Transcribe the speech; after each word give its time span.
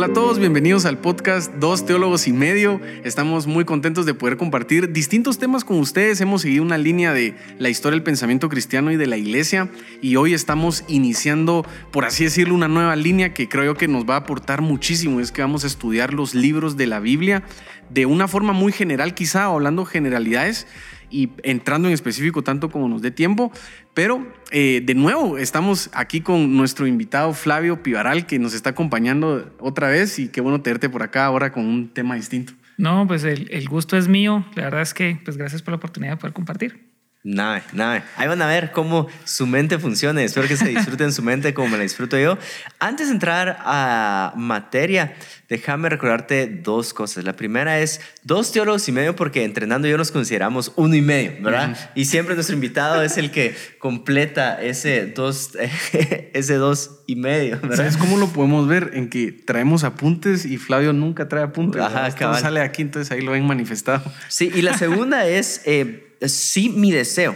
Hola 0.00 0.12
a 0.12 0.14
todos, 0.14 0.38
bienvenidos 0.38 0.86
al 0.86 0.96
podcast 0.96 1.52
Dos 1.56 1.84
Teólogos 1.84 2.26
y 2.26 2.32
Medio. 2.32 2.80
Estamos 3.04 3.46
muy 3.46 3.66
contentos 3.66 4.06
de 4.06 4.14
poder 4.14 4.38
compartir 4.38 4.92
distintos 4.92 5.38
temas 5.38 5.62
con 5.62 5.78
ustedes. 5.78 6.22
Hemos 6.22 6.40
seguido 6.40 6.62
una 6.62 6.78
línea 6.78 7.12
de 7.12 7.34
la 7.58 7.68
historia 7.68 7.96
del 7.96 8.02
pensamiento 8.02 8.48
cristiano 8.48 8.90
y 8.90 8.96
de 8.96 9.06
la 9.06 9.18
iglesia 9.18 9.68
y 10.00 10.16
hoy 10.16 10.32
estamos 10.32 10.84
iniciando, 10.88 11.66
por 11.90 12.06
así 12.06 12.24
decirlo, 12.24 12.54
una 12.54 12.66
nueva 12.66 12.96
línea 12.96 13.34
que 13.34 13.46
creo 13.46 13.74
que 13.74 13.88
nos 13.88 14.08
va 14.08 14.14
a 14.14 14.20
aportar 14.20 14.62
muchísimo. 14.62 15.20
Es 15.20 15.32
que 15.32 15.42
vamos 15.42 15.64
a 15.64 15.66
estudiar 15.66 16.14
los 16.14 16.34
libros 16.34 16.78
de 16.78 16.86
la 16.86 16.98
Biblia 16.98 17.42
de 17.90 18.06
una 18.06 18.26
forma 18.26 18.54
muy 18.54 18.72
general, 18.72 19.12
quizá 19.12 19.44
hablando 19.44 19.84
generalidades 19.84 20.66
y 21.10 21.30
entrando 21.42 21.88
en 21.88 21.94
específico 21.94 22.42
tanto 22.42 22.70
como 22.70 22.88
nos 22.88 23.02
dé 23.02 23.10
tiempo. 23.10 23.52
Pero 23.94 24.26
eh, 24.50 24.82
de 24.84 24.94
nuevo, 24.94 25.38
estamos 25.38 25.90
aquí 25.92 26.20
con 26.20 26.56
nuestro 26.56 26.86
invitado 26.86 27.32
Flavio 27.34 27.82
Pivaral, 27.82 28.26
que 28.26 28.38
nos 28.38 28.54
está 28.54 28.70
acompañando 28.70 29.52
otra 29.58 29.88
vez 29.88 30.18
y 30.18 30.28
qué 30.28 30.40
bueno 30.40 30.62
tenerte 30.62 30.88
por 30.88 31.02
acá 31.02 31.24
ahora 31.24 31.52
con 31.52 31.66
un 31.66 31.88
tema 31.88 32.14
distinto. 32.14 32.52
No, 32.78 33.06
pues 33.06 33.24
el, 33.24 33.48
el 33.50 33.68
gusto 33.68 33.96
es 33.96 34.08
mío. 34.08 34.46
La 34.54 34.64
verdad 34.64 34.82
es 34.82 34.94
que, 34.94 35.20
pues 35.24 35.36
gracias 35.36 35.62
por 35.62 35.72
la 35.72 35.76
oportunidad 35.76 36.12
de 36.12 36.16
poder 36.16 36.32
compartir. 36.32 36.90
Nada, 37.22 37.62
nada. 37.74 38.02
Ahí 38.16 38.26
van 38.28 38.40
a 38.40 38.46
ver 38.46 38.72
cómo 38.72 39.06
su 39.24 39.46
mente 39.46 39.78
funciona. 39.78 40.22
Espero 40.22 40.48
que 40.48 40.56
se 40.56 40.68
disfruten 40.70 41.12
su 41.12 41.22
mente 41.22 41.52
como 41.52 41.68
me 41.68 41.76
la 41.76 41.82
disfruto 41.82 42.18
yo. 42.18 42.38
Antes 42.78 43.08
de 43.08 43.12
entrar 43.12 43.58
a 43.60 44.32
materia, 44.36 45.14
déjame 45.50 45.88
recordarte 45.88 46.46
dos 46.46 46.94
cosas. 46.94 47.24
La 47.24 47.34
primera 47.34 47.80
es 47.80 48.00
dos 48.22 48.52
teólogos 48.52 48.88
y 48.88 48.92
medio, 48.92 49.16
porque 49.16 49.44
entrenando 49.44 49.88
yo 49.88 49.98
nos 49.98 50.12
consideramos 50.12 50.72
uno 50.76 50.94
y 50.94 51.02
medio, 51.02 51.32
¿verdad? 51.42 51.76
Y 51.96 52.06
siempre 52.06 52.36
nuestro 52.36 52.54
invitado 52.54 53.02
es 53.02 53.18
el 53.18 53.32
que 53.32 53.54
completa 53.78 54.62
ese 54.62 55.06
dos, 55.06 55.50
ese 56.32 56.54
dos 56.54 57.02
y 57.06 57.16
medio, 57.16 57.60
¿verdad? 57.60 57.76
¿Sabes 57.76 57.96
cómo 57.96 58.16
lo 58.16 58.28
podemos 58.28 58.68
ver? 58.68 58.92
En 58.94 59.10
que 59.10 59.32
traemos 59.32 59.82
apuntes 59.82 60.46
y 60.46 60.56
Flavio 60.56 60.92
nunca 60.92 61.28
trae 61.28 61.42
apuntes. 61.42 61.82
Ajá, 61.82 62.10
sale 62.38 62.60
aquí, 62.60 62.82
entonces 62.82 63.10
ahí 63.10 63.20
lo 63.20 63.32
ven 63.32 63.44
manifestado. 63.44 64.02
Sí, 64.28 64.50
y 64.54 64.62
la 64.62 64.78
segunda 64.78 65.26
es. 65.26 65.62
Eh, 65.64 66.16
sí 66.28 66.68
mi 66.68 66.92
deseo. 66.92 67.34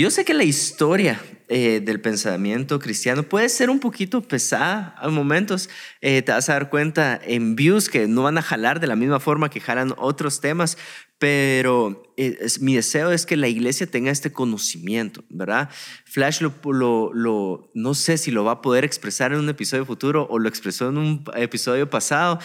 Yo 0.00 0.10
sé 0.10 0.24
que 0.24 0.32
la 0.32 0.44
historia 0.44 1.20
eh, 1.48 1.82
del 1.84 2.00
pensamiento 2.00 2.78
cristiano 2.78 3.22
puede 3.22 3.50
ser 3.50 3.68
un 3.68 3.80
poquito 3.80 4.22
pesada 4.22 4.94
a 4.96 5.10
momentos. 5.10 5.68
Eh, 6.00 6.22
te 6.22 6.32
vas 6.32 6.48
a 6.48 6.54
dar 6.54 6.70
cuenta 6.70 7.20
en 7.22 7.54
views 7.54 7.90
que 7.90 8.08
no 8.08 8.22
van 8.22 8.38
a 8.38 8.42
jalar 8.42 8.80
de 8.80 8.86
la 8.86 8.96
misma 8.96 9.20
forma 9.20 9.50
que 9.50 9.60
jalan 9.60 9.92
otros 9.98 10.40
temas, 10.40 10.78
pero 11.20 12.02
eh, 12.16 12.38
mi 12.60 12.74
deseo 12.74 13.12
es 13.12 13.26
que 13.26 13.36
la 13.36 13.46
iglesia 13.46 13.86
tenga 13.86 14.10
este 14.10 14.32
conocimiento, 14.32 15.22
¿verdad? 15.28 15.68
Flash 16.06 16.40
lo, 16.40 17.70
no 17.74 17.94
sé 17.94 18.16
si 18.16 18.30
lo 18.30 18.42
va 18.42 18.52
a 18.52 18.62
poder 18.62 18.86
expresar 18.86 19.34
en 19.34 19.40
un 19.40 19.50
episodio 19.50 19.84
futuro 19.84 20.26
o 20.30 20.38
lo 20.38 20.48
expresó 20.48 20.88
en 20.88 20.96
un 20.96 21.24
episodio 21.36 21.90
pasado 21.90 22.38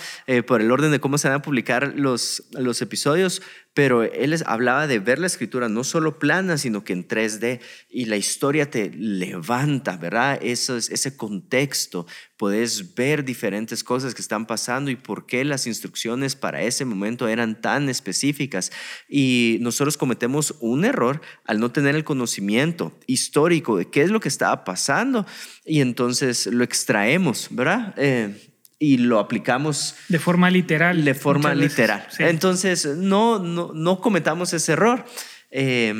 por 0.46 0.60
el 0.60 0.72
orden 0.72 0.92
de 0.92 1.00
cómo 1.00 1.18
se 1.18 1.30
van 1.30 1.38
a 1.38 1.42
publicar 1.42 1.94
los, 1.96 2.44
los 2.52 2.82
episodios, 2.82 3.42
pero 3.74 4.04
él 4.04 4.36
hablaba 4.46 4.88
de 4.88 5.00
ver 5.00 5.20
la 5.20 5.28
escritura 5.28 5.70
no 5.70 5.84
solo 5.84 6.20
plana, 6.20 6.58
sino 6.58 6.84
que 6.84 6.94
en 6.94 7.08
3D 7.08 7.62
y 7.90 8.06
la 8.06 8.18
historia 8.18 8.70
te 8.70 8.90
levanta, 8.92 9.98
¿verdad? 9.98 10.38
Eso 10.42 10.78
es, 10.78 10.90
ese 10.90 11.16
contexto, 11.18 12.08
puedes 12.38 12.96
ver 12.96 13.24
diferentes 13.24 13.84
cosas 13.84 14.14
que 14.14 14.22
están 14.22 14.46
pasando 14.46 14.92
y 14.92 14.96
por 14.96 15.26
qué 15.26 15.46
las 15.46 15.68
instrucciones 15.68 16.36
para 16.36 16.62
ese 16.62 16.86
momento 16.86 17.28
eran 17.28 17.62
tan 17.62 17.90
específicas. 17.90 18.72
Y 19.08 19.58
nosotros 19.62 19.98
cometemos 19.98 20.56
un 20.60 20.86
error 20.86 21.22
al 21.46 21.60
no 21.60 21.72
tener 21.72 21.96
el 21.96 22.04
conocimiento 22.04 22.98
histórico 23.08 23.78
de 23.78 23.90
qué 23.90 24.02
es 24.02 24.12
lo 24.12 24.20
que 24.20 24.30
estaba 24.30 24.64
pasando 24.64 25.26
y 25.64 25.82
entonces 25.82 26.48
lo 26.48 26.64
extraemos, 26.64 27.48
¿verdad? 27.52 27.94
Eh, 27.98 28.52
y 28.78 28.98
lo 28.98 29.20
aplicamos 29.20 29.96
de 30.10 30.20
forma 30.20 30.50
literal. 30.50 31.06
De 31.06 31.14
forma 31.14 31.56
literal. 31.56 32.06
Entonces, 32.20 32.86
no, 32.86 33.40
no, 33.40 33.72
no 33.74 34.02
cometamos 34.02 34.54
ese 34.54 34.74
error. 34.74 35.06
Eh, 35.50 35.94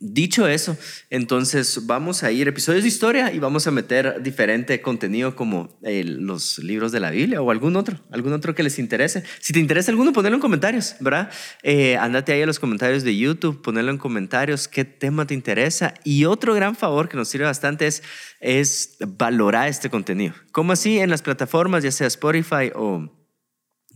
Dicho 0.00 0.46
eso, 0.46 0.76
entonces 1.10 1.86
vamos 1.86 2.22
a 2.22 2.32
ir 2.32 2.48
episodios 2.48 2.82
de 2.82 2.88
historia 2.88 3.32
y 3.32 3.38
vamos 3.38 3.66
a 3.66 3.70
meter 3.70 4.22
diferente 4.22 4.80
contenido 4.80 5.36
como 5.36 5.78
los 5.82 6.58
libros 6.58 6.92
de 6.92 7.00
la 7.00 7.10
Biblia 7.10 7.42
o 7.42 7.50
algún 7.50 7.76
otro, 7.76 8.00
algún 8.10 8.32
otro 8.32 8.54
que 8.54 8.62
les 8.62 8.78
interese. 8.78 9.24
Si 9.40 9.52
te 9.52 9.60
interesa 9.60 9.90
alguno, 9.90 10.12
ponelo 10.12 10.36
en 10.36 10.40
comentarios, 10.40 10.96
¿verdad? 11.00 11.30
Eh, 11.62 11.96
andate 11.96 12.32
ahí 12.32 12.42
a 12.42 12.46
los 12.46 12.58
comentarios 12.58 13.04
de 13.04 13.16
YouTube, 13.16 13.62
ponelo 13.62 13.90
en 13.90 13.98
comentarios 13.98 14.68
qué 14.68 14.84
tema 14.84 15.26
te 15.26 15.34
interesa. 15.34 15.94
Y 16.04 16.24
otro 16.24 16.54
gran 16.54 16.76
favor 16.76 17.08
que 17.08 17.16
nos 17.16 17.28
sirve 17.28 17.46
bastante 17.46 17.86
es, 17.86 18.02
es 18.40 18.96
valorar 19.00 19.68
este 19.68 19.90
contenido. 19.90 20.34
Como 20.52 20.72
así 20.72 20.98
en 20.98 21.10
las 21.10 21.22
plataformas, 21.22 21.82
ya 21.82 21.90
sea 21.90 22.06
Spotify 22.06 22.70
o 22.74 23.23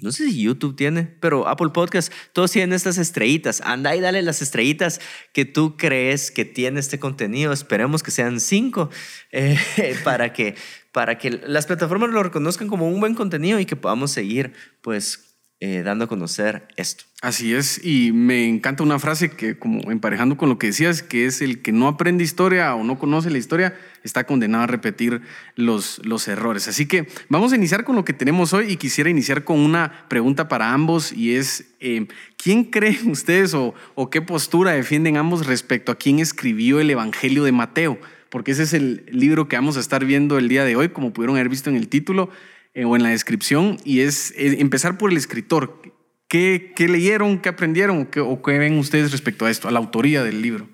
no 0.01 0.13
sé 0.13 0.29
si 0.29 0.43
YouTube 0.43 0.77
tiene, 0.77 1.05
pero 1.21 1.49
Apple 1.49 1.71
Podcast, 1.71 2.13
todos 2.33 2.53
tienen 2.53 2.73
estas 2.73 2.99
estrellitas. 2.99 3.61
Anda 3.63 3.97
y 3.97 4.01
dale 4.01 4.23
las 4.23 4.43
estrellitas 4.43 5.01
que 5.33 5.45
tú 5.45 5.77
crees 5.77 6.31
que 6.31 6.45
tiene 6.45 6.81
este 6.81 6.99
contenido. 6.99 7.53
Esperemos 7.53 8.03
que 8.03 8.11
sean 8.11 8.41
cinco 8.41 8.91
eh, 9.33 9.59
para, 10.05 10.33
que, 10.33 10.55
para 10.93 11.19
que 11.19 11.31
las 11.31 11.67
plataformas 11.67 12.11
lo 12.11 12.23
reconozcan 12.23 12.69
como 12.69 12.89
un 12.89 13.01
buen 13.01 13.15
contenido 13.15 13.59
y 13.59 13.67
que 13.67 13.77
podamos 13.77 14.13
seguir 14.13 14.53
pues 14.83 15.28
eh, 15.61 15.83
dando 15.85 16.05
a 16.05 16.09
conocer 16.09 16.69
esto. 16.77 17.05
Así 17.21 17.53
es, 17.53 17.85
y 17.85 18.13
me 18.13 18.49
encanta 18.49 18.85
una 18.85 19.01
frase 19.01 19.31
que 19.31 19.59
como 19.59 19.91
emparejando 19.91 20.37
con 20.37 20.49
lo 20.49 20.57
que 20.57 20.69
decías, 20.69 21.03
que 21.03 21.27
es 21.27 21.43
el 21.43 21.63
que 21.63 21.73
no 21.73 21.89
aprende 21.89 22.23
historia 22.23 22.73
o 22.77 22.85
no 22.85 22.97
conoce 22.97 23.29
la 23.29 23.39
historia, 23.39 23.77
está 24.05 24.23
condenado 24.23 24.63
a 24.63 24.67
repetir 24.69 25.21
los, 25.57 26.01
los 26.05 26.29
errores. 26.29 26.69
Así 26.69 26.87
que 26.87 27.09
vamos 27.29 27.53
a 27.53 27.57
iniciar 27.57 27.83
con 27.83 27.97
lo 27.97 28.05
que 28.05 28.13
tenemos 28.13 28.53
hoy 28.53 28.71
y 28.71 28.77
quisiera 28.77 29.11
iniciar 29.11 29.43
con 29.43 29.59
una 29.59 30.07
pregunta 30.07 30.47
para 30.47 30.73
ambos 30.73 31.13
y 31.13 31.35
es, 31.35 31.65
eh, 31.81 32.07
¿quién 32.37 32.63
creen 32.63 33.11
ustedes 33.11 33.53
o, 33.53 33.75
o 33.97 34.11
qué 34.11 34.23
postura 34.23 34.71
defienden 34.71 35.17
ambos 35.17 35.45
respecto 35.45 35.91
a 35.91 35.97
quién 35.97 36.21
escribió 36.21 36.79
el 36.79 36.89
Evangelio 36.89 37.43
de 37.43 37.51
Mateo? 37.51 37.99
Porque 38.31 38.53
ese 38.53 38.63
es 38.63 38.75
el 38.75 39.07
libro 39.11 39.49
que 39.49 39.57
vamos 39.57 39.77
a 39.77 39.81
estar 39.81 40.05
viendo 40.05 40.39
el 40.39 40.49
día 40.49 40.65
de 40.65 40.77
hoy, 40.77 40.91
como 40.91 41.13
pudieron 41.13 41.37
haber 41.37 41.49
visto 41.49 41.69
en 41.69 41.75
el 41.75 41.89
título. 41.89 42.31
Eh, 42.75 42.85
o 42.85 42.95
en 42.97 43.03
la 43.03 43.09
descripción 43.11 43.79
y 43.85 44.01
es, 44.01 44.33
empezar 44.37 44.99
por 44.99 45.11
el 45.11 45.17
escritor. 45.17 45.83
¿Qué, 46.29 46.73
qué 46.77 46.89
leyeron, 46.89 47.41
qué 47.41 47.49
aprendieron 47.49 48.03
o 48.03 48.11
qué, 48.11 48.21
o 48.21 48.43
qué, 48.43 48.59
ven 48.59 48.79
ustedes 48.79 49.11
respecto 49.13 49.47
a 49.47 49.51
esto, 49.51 49.67
a 49.69 49.71
la 49.71 49.79
autoría 49.79 50.23
del 50.23 50.43
libro? 50.43 50.69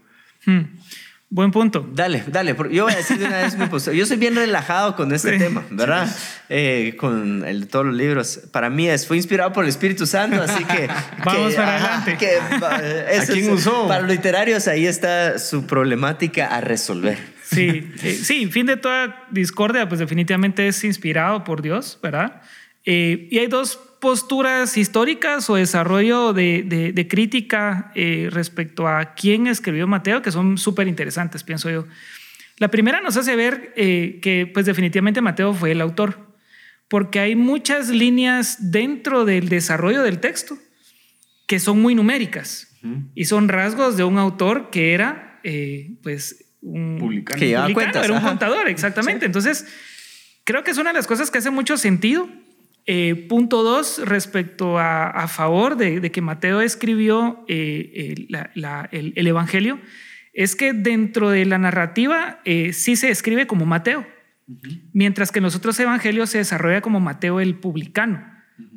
Hmm. 0.44 0.62
Buen 1.31 1.50
punto. 1.50 1.88
Dale, 1.93 2.22
dale. 2.28 2.55
Yo 2.71 2.84
voy 2.84 2.93
a 2.93 2.97
decir 2.97 3.19
de 3.19 3.27
una 3.27 3.38
vez 3.38 3.56
mi 3.59 3.66
postura. 3.66 3.97
Yo 3.97 4.06
soy 4.06 4.19
bien 4.19 4.37
relajado 4.37 4.94
con 4.94 5.12
este 5.12 5.37
tema, 5.37 5.65
¿verdad? 5.71 6.09
Eh, 6.49 6.94
con 6.97 7.44
el, 7.44 7.66
todos 7.66 7.87
los 7.87 7.94
libros. 7.97 8.41
Para 8.53 8.71
mí 8.71 8.88
es, 8.88 9.06
fue 9.06 9.16
inspirado 9.16 9.53
por 9.53 9.65
el 9.65 9.71
Espíritu 9.71 10.06
Santo, 10.06 10.41
así 10.41 10.62
que... 10.65 10.87
Vamos 11.25 11.55
para 11.55 11.76
adelante. 11.76 12.16
Que, 12.19 12.37
¿A 12.38 13.26
quién 13.26 13.53
usó? 13.53 13.88
Para 13.88 14.03
los 14.03 14.11
literarios 14.12 14.69
ahí 14.69 14.87
está 14.87 15.38
su 15.41 15.66
problemática 15.66 16.47
a 16.47 16.61
resolver. 16.61 17.34
Sí, 17.44 17.93
sí, 18.22 18.47
fin 18.47 18.66
de 18.66 18.77
toda 18.77 19.27
discordia, 19.31 19.88
pues 19.88 19.99
definitivamente 19.99 20.66
es 20.66 20.82
inspirado 20.82 21.44
por 21.44 21.62
Dios, 21.62 21.99
¿verdad? 22.03 22.43
Eh, 22.84 23.28
y 23.31 23.38
hay 23.38 23.47
dos 23.47 23.77
posturas 24.00 24.77
históricas 24.77 25.49
o 25.49 25.55
desarrollo 25.55 26.32
de, 26.32 27.06
crítica 27.09 27.91
eh, 27.94 28.28
respecto 28.31 28.87
a 28.87 29.15
quién 29.15 29.47
escribió 29.47 29.87
Mateo, 29.87 30.22
que 30.22 30.31
son 30.31 30.59
súper 30.59 30.88
interesantes, 30.88 31.43
pienso 31.43 31.71
yo. 31.71 31.87
La 32.59 32.69
primera 32.69 33.00
nos 33.00 33.16
hace 33.16 33.37
ver 33.37 33.72
eh, 33.76 34.21
que, 34.22 34.50
pues 34.53 34.66
definitivamente 34.66 35.21
Mateo 35.21 35.55
fue 35.55 35.72
el 35.72 35.81
autor, 35.81 36.34
porque 36.88 37.19
hay 37.19 37.34
muchas 37.37 37.88
líneas 37.88 38.71
dentro 38.71 39.25
del 39.25 39.49
desarrollo 39.49 40.03
del 40.03 40.21
texto 40.21 40.56
que 41.47 41.59
son 41.59 41.81
muy 41.81 41.94
numéricas 41.94 42.71
y 43.15 43.25
son 43.25 43.49
rasgos 43.49 43.97
de 43.97 44.05
un 44.05 44.19
autor 44.19 44.69
que 44.69 44.93
era, 44.93 45.40
pues, 46.02 46.44
un 46.64 46.99
publicano. 46.99 47.38
Que 47.38 47.50
era 47.50 48.12
un 48.12 48.20
contador, 48.20 48.69
exactamente. 48.69 49.26
Entonces, 49.26 49.66
creo 50.44 50.64
que 50.64 50.70
es 50.70 50.78
una 50.78 50.90
de 50.90 50.94
las 50.94 51.06
cosas 51.06 51.31
que 51.31 51.38
hace 51.38 51.50
mucho 51.50 51.76
sentido. 51.76 52.28
Eh, 52.87 53.26
punto 53.28 53.62
dos, 53.62 54.00
respecto 54.05 54.78
a, 54.78 55.26
favor 55.28 55.76
de, 55.76 56.11
que 56.11 56.20
Mateo 56.20 56.61
escribió 56.61 57.44
eh, 57.49 58.26
el, 58.90 59.26
Evangelio, 59.26 59.81
es 60.34 60.55
que 60.55 60.72
dentro 60.75 61.31
de 61.31 61.46
la 61.46 61.58
narrativa 61.58 62.40
eh, 62.44 62.72
sí 62.72 62.96
se 62.96 63.08
escribe 63.08 63.46
como 63.46 63.64
Mateo, 63.64 64.06
mientras 64.93 65.32
que 65.32 65.38
en 65.38 65.44
los 65.44 65.56
otros 65.56 65.81
evangelios 65.81 66.28
se 66.28 66.38
desarrolla 66.38 66.82
como 66.82 67.00
Mateo 67.00 67.40
el 67.40 67.55
publicano. 67.55 68.22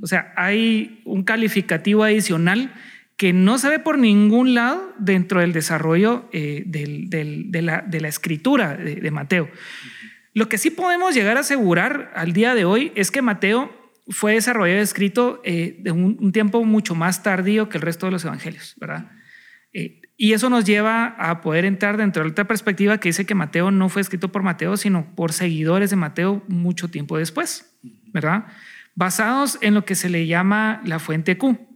O 0.01 0.07
sea, 0.07 0.33
hay 0.37 1.01
un 1.03 1.23
calificativo 1.23 2.03
adicional 2.03 2.73
que 3.17 3.33
no 3.33 3.57
se 3.57 3.69
ve 3.69 3.79
por 3.79 3.97
ningún 3.97 4.53
lado 4.53 4.93
dentro 4.99 5.41
del 5.41 5.51
desarrollo 5.51 6.29
eh, 6.31 6.63
de, 6.67 7.61
la, 7.61 8.07
escritura 8.07 8.75
de, 8.75 9.11
Mateo. 9.11 9.49
Lo 10.33 10.47
que 10.47 10.59
sí 10.59 10.69
podemos 10.69 11.15
llegar 11.15 11.35
a 11.37 11.39
asegurar 11.39 12.11
al 12.15 12.31
día 12.31 12.53
de 12.53 12.65
hoy 12.65 12.91
es 12.95 13.09
que 13.09 13.23
Mateo 13.23 13.75
fue 14.09 14.35
desarrollado 14.35 14.79
y 14.79 14.83
escrito 14.83 15.41
eh, 15.43 15.77
de 15.79 15.91
un, 15.91 16.31
tiempo 16.31 16.63
mucho 16.63 16.93
más 16.93 17.23
tardío 17.23 17.69
que 17.69 17.79
el 17.79 17.81
resto 17.81 18.05
de 18.05 18.11
los 18.11 18.23
evangelios, 18.23 18.75
¿verdad? 18.79 19.11
Eh, 19.73 20.01
y 20.15 20.33
eso 20.33 20.49
nos 20.51 20.63
lleva 20.63 21.07
a 21.07 21.41
poder 21.41 21.65
entrar 21.65 21.97
dentro 21.97 22.23
de 22.23 22.29
otra 22.29 22.45
perspectiva 22.47 22.99
que 22.99 23.09
dice 23.09 23.25
que 23.25 23.35
Mateo 23.35 23.71
no 23.71 23.89
fue 23.89 24.01
escrito 24.03 24.31
por 24.31 24.43
Mateo, 24.43 24.77
sino 24.77 25.15
por 25.15 25.33
seguidores 25.33 25.89
de 25.89 25.95
Mateo 25.95 26.43
mucho 26.47 26.87
tiempo 26.87 27.17
después, 27.17 27.77
¿verdad? 28.13 28.45
basados 28.97 29.59
en 29.61 29.75
lo 29.75 29.85
que 29.85 29.93
se 29.93 30.09
le 30.09 30.25
llama 30.25 30.81
la 30.83 30.97
fuente 30.97 31.37
Q, 31.37 31.66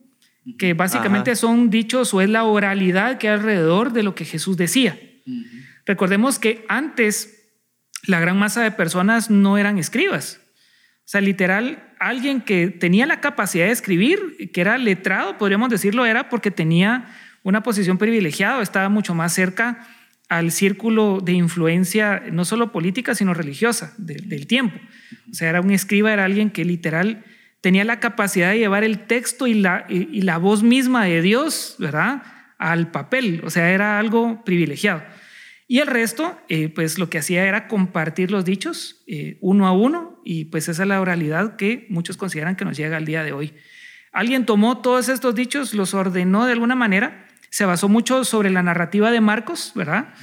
que 0.57 0.73
básicamente 0.73 1.35
son 1.35 1.69
dichos 1.69 2.13
o 2.13 2.21
es 2.21 2.29
la 2.29 2.43
oralidad 2.43 3.17
que 3.17 3.29
hay 3.29 3.35
alrededor 3.35 3.93
de 3.93 4.03
lo 4.03 4.15
que 4.15 4.25
Jesús 4.25 4.57
decía. 4.57 4.99
Recordemos 5.85 6.39
que 6.39 6.65
antes 6.67 7.49
la 8.05 8.19
gran 8.19 8.37
masa 8.37 8.63
de 8.63 8.71
personas 8.71 9.29
no 9.29 9.57
eran 9.57 9.77
escribas. 9.77 10.39
O 10.99 11.09
sea, 11.11 11.21
literal, 11.21 11.93
alguien 11.99 12.41
que 12.41 12.67
tenía 12.67 13.05
la 13.05 13.19
capacidad 13.19 13.65
de 13.65 13.71
escribir, 13.71 14.51
que 14.53 14.61
era 14.61 14.77
letrado, 14.77 15.37
podríamos 15.37 15.69
decirlo, 15.69 16.05
era 16.05 16.29
porque 16.29 16.51
tenía 16.51 17.07
una 17.43 17.63
posición 17.63 17.97
privilegiada, 17.97 18.61
estaba 18.61 18.89
mucho 18.89 19.13
más 19.13 19.33
cerca 19.33 19.87
al 20.29 20.51
círculo 20.51 21.19
de 21.19 21.33
influencia, 21.33 22.23
no 22.31 22.45
solo 22.45 22.71
política, 22.71 23.13
sino 23.13 23.33
religiosa 23.33 23.93
del 23.97 24.47
tiempo. 24.47 24.79
O 25.29 25.33
sea, 25.33 25.49
era 25.49 25.59
un 25.59 25.71
escriba, 25.71 26.13
era 26.13 26.23
alguien 26.23 26.49
que 26.49 26.63
literal 26.63 27.25
tenía 27.61 27.85
la 27.85 27.99
capacidad 27.99 28.51
de 28.51 28.59
llevar 28.59 28.83
el 28.83 29.05
texto 29.05 29.47
y 29.47 29.53
la, 29.53 29.85
y, 29.87 30.21
la 30.21 30.37
voz 30.37 30.63
misma 30.63 31.05
de 31.05 31.21
Dios, 31.21 31.75
¿verdad? 31.79 32.23
Al 32.57 32.91
papel. 32.91 33.41
O 33.45 33.49
sea, 33.49 33.71
era 33.71 33.99
algo 33.99 34.43
privilegiado. 34.43 35.03
Y 35.67 35.79
el 35.79 35.87
resto, 35.87 36.37
eh, 36.49 36.69
pues 36.69 36.99
lo 36.99 37.09
que 37.09 37.19
hacía 37.19 37.45
era 37.45 37.67
compartir 37.67 38.29
los 38.29 38.43
dichos 38.43 39.03
eh, 39.07 39.37
uno 39.39 39.67
a 39.67 39.71
uno 39.71 40.21
y 40.25 40.45
pues 40.45 40.67
esa 40.67 40.81
es 40.81 40.87
la 40.87 40.99
oralidad 40.99 41.55
que 41.55 41.85
muchos 41.89 42.17
consideran 42.17 42.57
que 42.57 42.65
nos 42.65 42.75
llega 42.75 42.97
al 42.97 43.05
día 43.05 43.23
de 43.23 43.31
hoy. 43.31 43.53
Alguien 44.11 44.45
tomó 44.45 44.79
todos 44.79 45.07
estos 45.07 45.33
dichos, 45.33 45.73
los 45.73 45.93
ordenó 45.93 46.45
de 46.45 46.51
alguna 46.51 46.75
manera 46.75 47.27
se 47.51 47.65
basó 47.65 47.89
mucho 47.89 48.23
sobre 48.23 48.49
la 48.49 48.63
narrativa 48.63 49.11
de 49.11 49.19
Marcos, 49.19 49.73
¿verdad? 49.75 50.13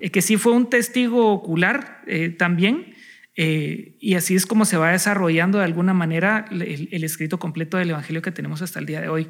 Eh, 0.00 0.10
que 0.10 0.22
sí 0.22 0.38
fue 0.38 0.52
un 0.52 0.70
testigo 0.70 1.30
ocular 1.32 2.02
eh, 2.06 2.30
también. 2.30 2.94
Eh, 3.40 3.96
y 4.00 4.14
así 4.14 4.34
es 4.34 4.46
como 4.46 4.64
se 4.64 4.76
va 4.76 4.90
desarrollando 4.90 5.58
de 5.58 5.64
alguna 5.64 5.94
manera 5.94 6.46
el, 6.50 7.04
escrito 7.04 7.38
completo 7.38 7.76
del 7.76 7.90
Evangelio 7.90 8.20
que 8.20 8.32
tenemos 8.32 8.62
hasta 8.62 8.80
el 8.80 8.86
día 8.86 9.00
de 9.00 9.08
hoy. 9.08 9.28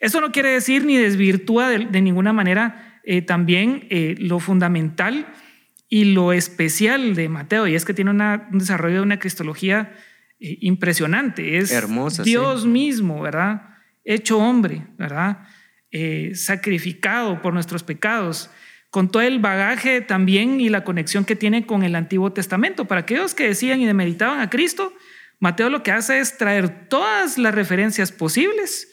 Eso 0.00 0.22
no 0.22 0.32
quiere 0.32 0.48
decir 0.48 0.86
ni 0.86 0.96
desvirtúa 0.96 1.68
de, 1.68 2.00
ninguna 2.00 2.32
manera 2.32 3.00
también 3.26 3.86
lo 4.18 4.40
fundamental 4.40 5.26
y 5.88 6.04
lo 6.06 6.32
especial 6.32 7.14
de 7.14 7.28
Mateo, 7.28 7.66
y 7.66 7.74
es 7.74 7.84
que 7.84 7.92
tiene 7.92 8.10
un 8.10 8.58
desarrollo 8.58 8.96
de 8.96 9.02
una 9.02 9.18
cristología 9.18 9.92
impresionante. 10.38 11.58
Es 11.58 11.70
Hermosa, 11.70 12.22
Dios 12.22 12.64
mismo, 12.64 13.20
¿verdad? 13.20 13.76
Hecho 14.04 14.38
hombre, 14.38 14.86
¿verdad? 14.98 15.46
Eh, 15.94 16.32
sacrificado 16.34 17.42
por 17.42 17.52
nuestros 17.52 17.82
pecados, 17.82 18.50
con 18.92 19.08
todo 19.08 19.22
el 19.22 19.38
bagaje 19.38 20.02
también 20.02 20.60
y 20.60 20.68
la 20.68 20.84
conexión 20.84 21.24
que 21.24 21.34
tiene 21.34 21.64
con 21.64 21.82
el 21.82 21.94
Antiguo 21.94 22.34
Testamento. 22.34 22.84
Para 22.84 23.00
aquellos 23.00 23.34
que 23.34 23.48
decían 23.48 23.80
y 23.80 23.90
meditaban 23.94 24.40
a 24.40 24.50
Cristo, 24.50 24.92
Mateo 25.40 25.70
lo 25.70 25.82
que 25.82 25.92
hace 25.92 26.20
es 26.20 26.36
traer 26.36 26.88
todas 26.90 27.38
las 27.38 27.54
referencias 27.54 28.12
posibles 28.12 28.88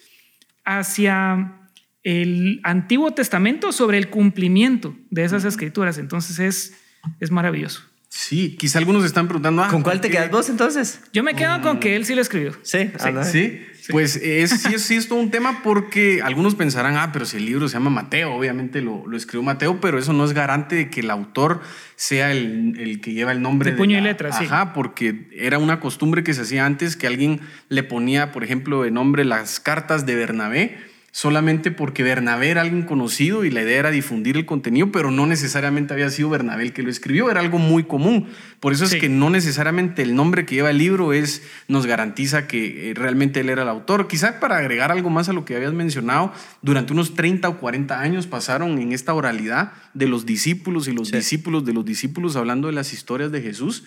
hacia 0.64 1.68
el 2.04 2.62
Antiguo 2.64 3.12
Testamento 3.12 3.74
sobre 3.74 3.98
el 3.98 4.10
cumplimiento 4.10 4.96
de 5.10 5.26
esas 5.26 5.44
escrituras. 5.44 5.98
Entonces 5.98 6.40
es, 6.40 6.78
es 7.20 7.30
maravilloso. 7.30 7.82
Sí, 8.08 8.56
quizá 8.58 8.80
algunos 8.80 9.04
están 9.04 9.28
preguntando. 9.28 9.64
Ah, 9.64 9.68
¿Con 9.68 9.84
cuál 9.84 10.00
te 10.00 10.10
quedas 10.10 10.32
vos 10.32 10.50
entonces? 10.50 11.02
Yo 11.12 11.24
me 11.24 11.36
quedo 11.36 11.62
con 11.62 11.82
que 11.82 11.98
él 11.98 12.06
sí 12.06 12.16
lo 12.16 12.22
escribió. 12.22 12.54
Sí, 12.64 12.90
sí. 13.30 13.62
Pues 13.90 14.16
es, 14.18 14.62
sí, 14.62 14.74
es, 14.74 14.84
sí 14.84 14.96
es 14.96 15.08
todo 15.08 15.20
un 15.20 15.32
tema 15.32 15.62
porque 15.64 16.22
algunos 16.24 16.56
pensarán, 16.56 16.98
ah, 16.98 17.12
pero 17.12 17.26
si 17.26 17.38
el 17.38 17.46
libro 17.46 17.68
se 17.68 17.74
llama 17.74 17.90
Mateo, 17.90 18.34
obviamente 18.34 18.82
lo, 18.82 19.08
lo 19.08 19.18
escribió 19.18 19.44
Mateo, 19.44 19.80
pero 19.82 19.98
eso 19.98 20.14
no 20.14 20.26
es 20.26 20.34
garante 20.34 20.76
de 20.76 20.90
que 20.90 21.00
el 21.00 21.10
autor 21.10 21.62
sea 21.96 22.32
el, 22.32 22.76
el 22.80 23.02
que 23.02 23.14
lleva 23.14 23.32
el 23.32 23.42
nombre 23.42 23.72
de, 23.72 23.78
puño 23.78 23.98
y 23.98 24.02
letra, 24.02 24.32
sí. 24.32 24.46
Ajá, 24.46 24.74
porque 24.74 25.28
era 25.32 25.58
una 25.58 25.80
costumbre 25.80 26.24
que 26.24 26.34
se 26.34 26.42
hacía 26.42 26.66
antes 26.66 26.96
que 26.96 27.08
alguien 27.08 27.42
le 27.70 27.84
ponía, 27.84 28.32
por 28.32 28.44
ejemplo, 28.44 28.84
de 28.84 28.92
nombre 28.92 29.26
las 29.26 29.60
cartas 29.60 30.06
de 30.06 30.16
Bernabé 30.16 30.78
solamente 31.12 31.72
porque 31.72 32.04
Bernabé 32.04 32.50
era 32.50 32.62
alguien 32.62 32.84
conocido 32.84 33.46
y 33.46 33.52
la 33.52 33.62
idea 33.62 33.80
era 33.80 33.92
difundir 33.92 34.38
el 34.38 34.46
contenido, 34.46 34.92
pero 34.92 35.12
no 35.12 35.26
necesariamente 35.26 35.94
había 35.94 36.10
sido 36.10 36.30
Bernabé 36.30 36.64
el 36.64 36.74
que 36.74 36.84
lo 36.84 36.90
escribió, 36.90 37.30
era 37.32 37.40
algo 37.40 37.58
muy 37.58 37.84
común. 37.84 38.28
Por 38.60 38.74
eso 38.74 38.86
es 38.86 38.96
que 38.96 39.10
no 39.10 39.30
necesariamente 39.30 40.02
el 40.02 40.16
nombre 40.16 40.46
que 40.46 40.56
lleva 40.56 40.70
el 40.70 40.78
libro 40.78 41.14
es, 41.14 41.42
nos 41.68 41.86
garantiza 41.86 42.48
que 42.48 42.92
eh, 42.92 42.94
realmente 42.94 43.40
él 43.40 43.50
era 43.50 43.64
el 43.64 43.70
autor. 43.70 44.08
Quizá 44.08 44.40
para 44.40 44.58
agregar 44.58 44.92
algo 44.92 45.10
más 45.10 45.30
a 45.30 45.34
lo 45.34 45.46
que 45.46 45.56
habías 45.56 45.74
mencionado, 45.74 46.34
durante 46.62 46.94
unos 46.94 47.16
30 47.16 47.50
o 47.50 47.58
40 47.60 48.00
años 48.00 48.28
pasaron 48.28 48.80
en 48.80 48.92
esta 48.92 49.14
oralidad 49.14 49.74
de 49.94 50.08
los 50.08 50.26
discípulos 50.26 50.88
y 50.88 50.94
los 50.94 51.12
discípulos 51.12 51.66
de 51.66 51.74
los 51.74 51.86
discípulos 51.86 52.36
hablando 52.36 52.68
de 52.68 52.74
las 52.74 52.94
historias 52.94 53.32
de 53.32 53.42
Jesús 53.42 53.86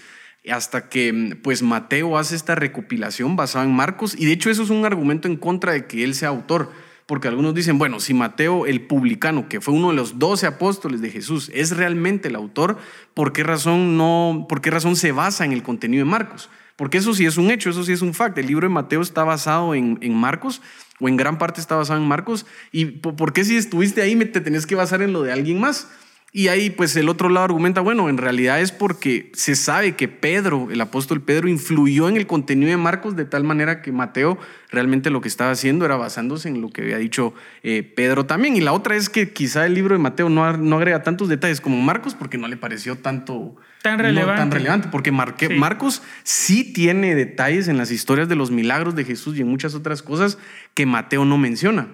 hasta 0.50 0.88
que 0.88 1.38
pues 1.42 1.62
Mateo 1.62 2.18
hace 2.18 2.34
esta 2.34 2.56
recopilación 2.56 3.36
basada 3.36 3.64
en 3.64 3.72
Marcos 3.72 4.16
y 4.18 4.26
de 4.26 4.32
hecho 4.32 4.50
eso 4.50 4.64
es 4.64 4.70
un 4.70 4.84
argumento 4.84 5.28
en 5.28 5.36
contra 5.36 5.72
de 5.72 5.86
que 5.86 6.02
él 6.02 6.14
sea 6.14 6.30
autor 6.30 6.72
porque 7.06 7.28
algunos 7.28 7.54
dicen, 7.54 7.78
bueno, 7.78 8.00
si 8.00 8.14
Mateo 8.14 8.66
el 8.66 8.82
publicano, 8.82 9.48
que 9.48 9.60
fue 9.60 9.74
uno 9.74 9.90
de 9.90 9.96
los 9.96 10.18
doce 10.18 10.46
apóstoles 10.46 11.00
de 11.00 11.10
Jesús, 11.10 11.50
es 11.54 11.76
realmente 11.76 12.28
el 12.28 12.36
autor, 12.36 12.78
¿por 13.14 13.32
qué 13.32 13.42
razón 13.42 13.96
no, 13.96 14.46
por 14.48 14.60
qué 14.60 14.70
razón 14.70 14.96
se 14.96 15.12
basa 15.12 15.44
en 15.44 15.52
el 15.52 15.62
contenido 15.62 16.04
de 16.04 16.10
Marcos? 16.10 16.48
Porque 16.76 16.98
eso 16.98 17.14
sí 17.14 17.26
es 17.26 17.36
un 17.36 17.50
hecho, 17.50 17.70
eso 17.70 17.84
sí 17.84 17.92
es 17.92 18.02
un 18.02 18.14
fact. 18.14 18.38
El 18.38 18.46
libro 18.46 18.66
de 18.66 18.74
Mateo 18.74 19.02
está 19.02 19.24
basado 19.24 19.74
en, 19.74 19.98
en 20.00 20.14
Marcos, 20.14 20.62
o 21.00 21.08
en 21.08 21.16
gran 21.16 21.38
parte 21.38 21.60
está 21.60 21.76
basado 21.76 22.00
en 22.00 22.08
Marcos, 22.08 22.46
y 22.70 22.86
¿por 22.86 23.32
qué 23.32 23.44
si 23.44 23.56
estuviste 23.56 24.02
ahí 24.02 24.16
te 24.16 24.40
tenés 24.40 24.66
que 24.66 24.74
basar 24.74 25.02
en 25.02 25.12
lo 25.12 25.22
de 25.22 25.32
alguien 25.32 25.60
más? 25.60 25.88
Y 26.34 26.48
ahí 26.48 26.70
pues 26.70 26.96
el 26.96 27.10
otro 27.10 27.28
lado 27.28 27.44
argumenta, 27.44 27.82
bueno, 27.82 28.08
en 28.08 28.16
realidad 28.16 28.58
es 28.62 28.72
porque 28.72 29.30
se 29.34 29.54
sabe 29.54 29.96
que 29.96 30.08
Pedro, 30.08 30.68
el 30.70 30.80
apóstol 30.80 31.20
Pedro, 31.20 31.46
influyó 31.46 32.08
en 32.08 32.16
el 32.16 32.26
contenido 32.26 32.70
de 32.70 32.78
Marcos 32.78 33.16
de 33.16 33.26
tal 33.26 33.44
manera 33.44 33.82
que 33.82 33.92
Mateo 33.92 34.38
realmente 34.70 35.10
lo 35.10 35.20
que 35.20 35.28
estaba 35.28 35.50
haciendo 35.50 35.84
era 35.84 35.96
basándose 35.96 36.48
en 36.48 36.62
lo 36.62 36.70
que 36.70 36.80
había 36.80 36.96
dicho 36.96 37.34
eh, 37.62 37.82
Pedro 37.82 38.24
también. 38.24 38.56
Y 38.56 38.62
la 38.62 38.72
otra 38.72 38.96
es 38.96 39.10
que 39.10 39.34
quizá 39.34 39.66
el 39.66 39.74
libro 39.74 39.94
de 39.94 39.98
Mateo 39.98 40.30
no, 40.30 40.56
no 40.56 40.76
agrega 40.76 41.02
tantos 41.02 41.28
detalles 41.28 41.60
como 41.60 41.82
Marcos 41.82 42.14
porque 42.14 42.38
no 42.38 42.48
le 42.48 42.56
pareció 42.56 42.96
tanto... 42.96 43.54
Tan 43.82 43.98
relevante. 43.98 44.40
tan 44.40 44.50
relevante, 44.52 44.88
porque 44.90 45.10
Marcos 45.10 46.02
sí 46.22 46.72
tiene 46.72 47.14
detalles 47.14 47.68
en 47.68 47.76
las 47.76 47.90
historias 47.90 48.28
de 48.28 48.36
los 48.36 48.50
milagros 48.50 48.94
de 48.94 49.04
Jesús 49.04 49.36
y 49.36 49.42
en 49.42 49.48
muchas 49.48 49.74
otras 49.74 50.02
cosas 50.02 50.38
que 50.72 50.86
Mateo 50.86 51.26
no 51.26 51.36
menciona. 51.36 51.88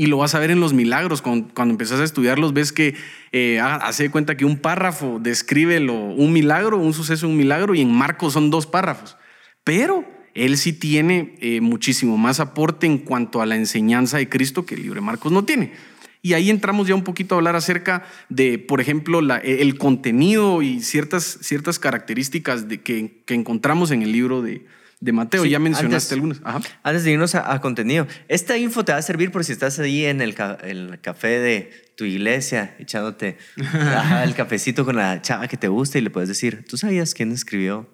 Y 0.00 0.06
lo 0.06 0.16
vas 0.16 0.34
a 0.34 0.38
ver 0.38 0.50
en 0.50 0.60
los 0.60 0.72
milagros, 0.72 1.20
cuando, 1.20 1.52
cuando 1.52 1.76
a 1.84 2.04
estudiarlos, 2.04 2.54
ves 2.54 2.72
que 2.72 2.94
eh, 3.32 3.60
hace 3.60 4.10
cuenta 4.10 4.34
que 4.34 4.46
un 4.46 4.56
párrafo 4.56 5.18
describe 5.20 5.78
lo, 5.78 5.92
un 5.92 6.32
milagro, 6.32 6.78
un 6.78 6.94
suceso, 6.94 7.28
un 7.28 7.36
milagro, 7.36 7.74
y 7.74 7.82
en 7.82 7.92
Marcos 7.92 8.32
son 8.32 8.48
dos 8.48 8.66
párrafos. 8.66 9.18
Pero 9.62 10.06
él 10.32 10.56
sí 10.56 10.72
tiene 10.72 11.36
eh, 11.42 11.60
muchísimo 11.60 12.16
más 12.16 12.40
aporte 12.40 12.86
en 12.86 12.96
cuanto 12.96 13.42
a 13.42 13.46
la 13.46 13.56
enseñanza 13.56 14.16
de 14.16 14.30
Cristo 14.30 14.64
que 14.64 14.74
el 14.74 14.84
libro 14.84 15.02
de 15.02 15.06
Marcos 15.06 15.32
no 15.32 15.44
tiene. 15.44 15.74
Y 16.22 16.32
ahí 16.32 16.48
entramos 16.48 16.88
ya 16.88 16.94
un 16.94 17.04
poquito 17.04 17.34
a 17.34 17.38
hablar 17.38 17.54
acerca 17.54 18.04
de, 18.30 18.58
por 18.58 18.80
ejemplo, 18.80 19.20
la, 19.20 19.36
el 19.36 19.76
contenido 19.76 20.62
y 20.62 20.80
ciertas, 20.80 21.40
ciertas 21.42 21.78
características 21.78 22.68
de 22.68 22.80
que, 22.80 23.20
que 23.26 23.34
encontramos 23.34 23.90
en 23.90 24.00
el 24.00 24.12
libro 24.12 24.40
de, 24.40 24.64
de 25.00 25.12
Mateo. 25.12 25.44
ya 25.46 25.58
mencionaste 25.58 26.14
algunas. 26.14 26.40
Antes 26.82 27.04
de 27.04 27.12
irnos 27.12 27.34
a, 27.34 27.60
contenido, 27.60 28.06
esta 28.28 28.56
info 28.58 28.84
te 28.84 28.92
va 28.92 28.98
a 28.98 29.02
servir 29.02 29.32
por 29.32 29.44
si 29.44 29.52
estás 29.52 29.78
ahí 29.78 30.04
en 30.04 30.20
el, 30.20 30.34
el 30.62 31.00
café 31.00 31.40
de 31.40 31.92
tu 31.96 32.04
iglesia, 32.04 32.76
echándote 32.78 33.38
el 34.24 34.34
cafecito 34.34 34.84
con 34.84 34.96
la 34.96 35.20
chava 35.22 35.48
que 35.48 35.56
te 35.56 35.68
gusta 35.68 35.98
y 35.98 36.02
le 36.02 36.10
puedes 36.10 36.28
decir, 36.28 36.64
¿tú 36.68 36.76
sabías 36.76 37.14
quién 37.14 37.32
escribió 37.32 37.88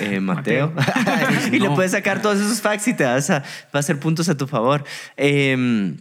eh, 0.00 0.20
Mateo. 0.20 0.74
y 1.52 1.58
le 1.58 1.70
puedes 1.70 1.92
sacar 1.92 2.20
todos 2.20 2.38
esos 2.38 2.60
facts 2.60 2.88
y 2.88 2.94
te 2.94 3.04
vas 3.04 3.30
a, 3.30 3.40
va 3.40 3.74
a 3.74 3.78
hacer 3.78 3.98
puntos 3.98 4.28
a 4.28 4.36
tu 4.36 4.46
favor. 4.46 4.84
Em, 5.16 5.96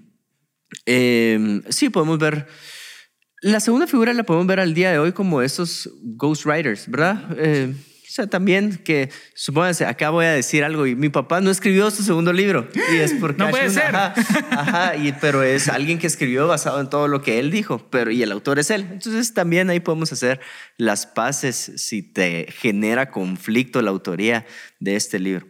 em, 0.86 1.62
sí, 1.70 1.90
podemos 1.90 2.18
ver. 2.20 2.48
La 3.42 3.60
segunda 3.60 3.86
figura 3.86 4.14
la 4.14 4.24
podemos 4.24 4.48
ver 4.48 4.60
al 4.60 4.74
día 4.74 4.92
de 4.92 4.98
hoy 4.98 5.12
como 5.12 5.42
esos 5.42 5.90
ghostwriters, 6.02 6.90
¿verdad? 6.90 7.24
Sea, 8.10 8.26
también 8.26 8.78
que, 8.78 9.10
supónganse, 9.34 9.86
acá 9.86 10.12
voy 10.12 10.26
a 10.26 10.32
decir 10.32 10.64
algo 10.64 10.88
y 10.88 10.96
mi 10.96 11.10
papá 11.10 11.42
no 11.42 11.52
escribió 11.52 11.92
su 11.92 12.04
segundo 12.04 12.32
libro. 12.32 12.70
Y 12.94 12.96
es 12.96 13.14
porque... 13.14 13.38
no 13.44 13.50
puede 13.50 13.70
ser. 13.70 13.94
Ajá, 13.94 14.96
y, 14.96 15.12
pero 15.20 15.44
es 15.44 15.68
alguien 15.68 16.00
que 16.00 16.08
escribió 16.08 16.48
basado 16.48 16.80
en 16.80 16.90
todo 16.90 17.10
lo 17.10 17.22
que 17.22 17.38
él 17.38 17.52
dijo, 17.52 17.90
pero 17.90 18.10
y 18.10 18.24
el 18.24 18.32
autor 18.32 18.60
es 18.60 18.72
él. 18.72 18.88
Entonces 18.90 19.34
también 19.34 19.70
ahí 19.70 19.82
podemos 19.82 20.14
hacer 20.14 20.40
las 20.78 21.06
paces 21.06 21.74
si 21.76 22.02
te 22.02 22.48
genera 22.58 23.12
conflicto 23.12 23.82
la 23.82 23.92
autoría 23.92 24.46
de 24.80 24.96
este 24.96 25.20
libro. 25.20 25.46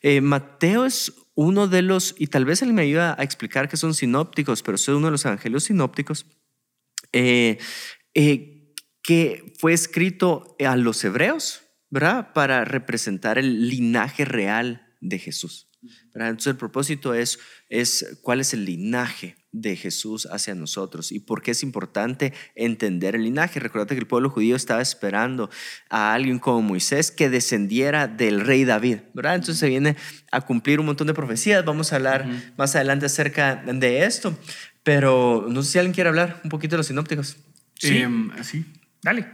Eh, 0.00 0.22
Mateo 0.22 0.86
es 0.86 1.12
uno 1.34 1.68
de 1.68 1.82
los, 1.82 2.14
y 2.18 2.28
tal 2.28 2.46
vez 2.46 2.62
él 2.62 2.72
me 2.72 2.82
ayuda 2.82 3.16
a 3.18 3.22
explicar 3.22 3.68
que 3.68 3.76
son 3.76 3.92
sinópticos, 3.92 4.62
pero 4.62 4.76
es 4.76 4.88
uno 4.88 5.08
de 5.08 5.12
los 5.12 5.24
evangelios 5.26 5.64
sinópticos, 5.64 6.24
eh, 7.12 7.58
eh, 8.14 8.74
que 9.02 9.54
fue 9.58 9.74
escrito 9.74 10.56
a 10.66 10.74
los 10.76 11.04
hebreos 11.04 11.67
¿verdad? 11.90 12.32
Para 12.32 12.64
representar 12.64 13.38
el 13.38 13.68
linaje 13.68 14.24
real 14.24 14.86
de 15.00 15.18
Jesús. 15.18 15.68
Entonces 16.14 16.48
el 16.48 16.56
propósito 16.56 17.14
es, 17.14 17.38
es 17.68 18.18
cuál 18.22 18.40
es 18.40 18.52
el 18.52 18.64
linaje 18.64 19.36
de 19.52 19.76
Jesús 19.76 20.26
hacia 20.30 20.54
nosotros 20.54 21.12
y 21.12 21.20
por 21.20 21.42
qué 21.42 21.52
es 21.52 21.62
importante 21.62 22.32
entender 22.54 23.14
el 23.14 23.22
linaje. 23.22 23.60
Recuerda 23.60 23.86
que 23.86 24.00
el 24.00 24.06
pueblo 24.06 24.28
judío 24.28 24.56
estaba 24.56 24.82
esperando 24.82 25.50
a 25.88 26.12
alguien 26.14 26.38
como 26.38 26.62
Moisés 26.62 27.10
que 27.10 27.30
descendiera 27.30 28.08
del 28.08 28.40
rey 28.40 28.64
David, 28.64 28.98
¿verdad? 29.14 29.36
Entonces 29.36 29.58
se 29.58 29.68
viene 29.68 29.96
a 30.32 30.40
cumplir 30.40 30.80
un 30.80 30.86
montón 30.86 31.06
de 31.06 31.14
profecías. 31.14 31.64
Vamos 31.64 31.92
a 31.92 31.96
hablar 31.96 32.28
más 32.56 32.74
adelante 32.74 33.06
acerca 33.06 33.56
de 33.56 34.04
esto, 34.04 34.36
pero 34.82 35.46
no 35.48 35.62
sé 35.62 35.72
si 35.72 35.78
alguien 35.78 35.94
quiere 35.94 36.08
hablar 36.08 36.40
un 36.42 36.50
poquito 36.50 36.72
de 36.72 36.78
los 36.78 36.86
sinópticos. 36.88 37.36
Sí. 37.74 38.02
sí. 38.42 38.64
Dale. 39.02 39.26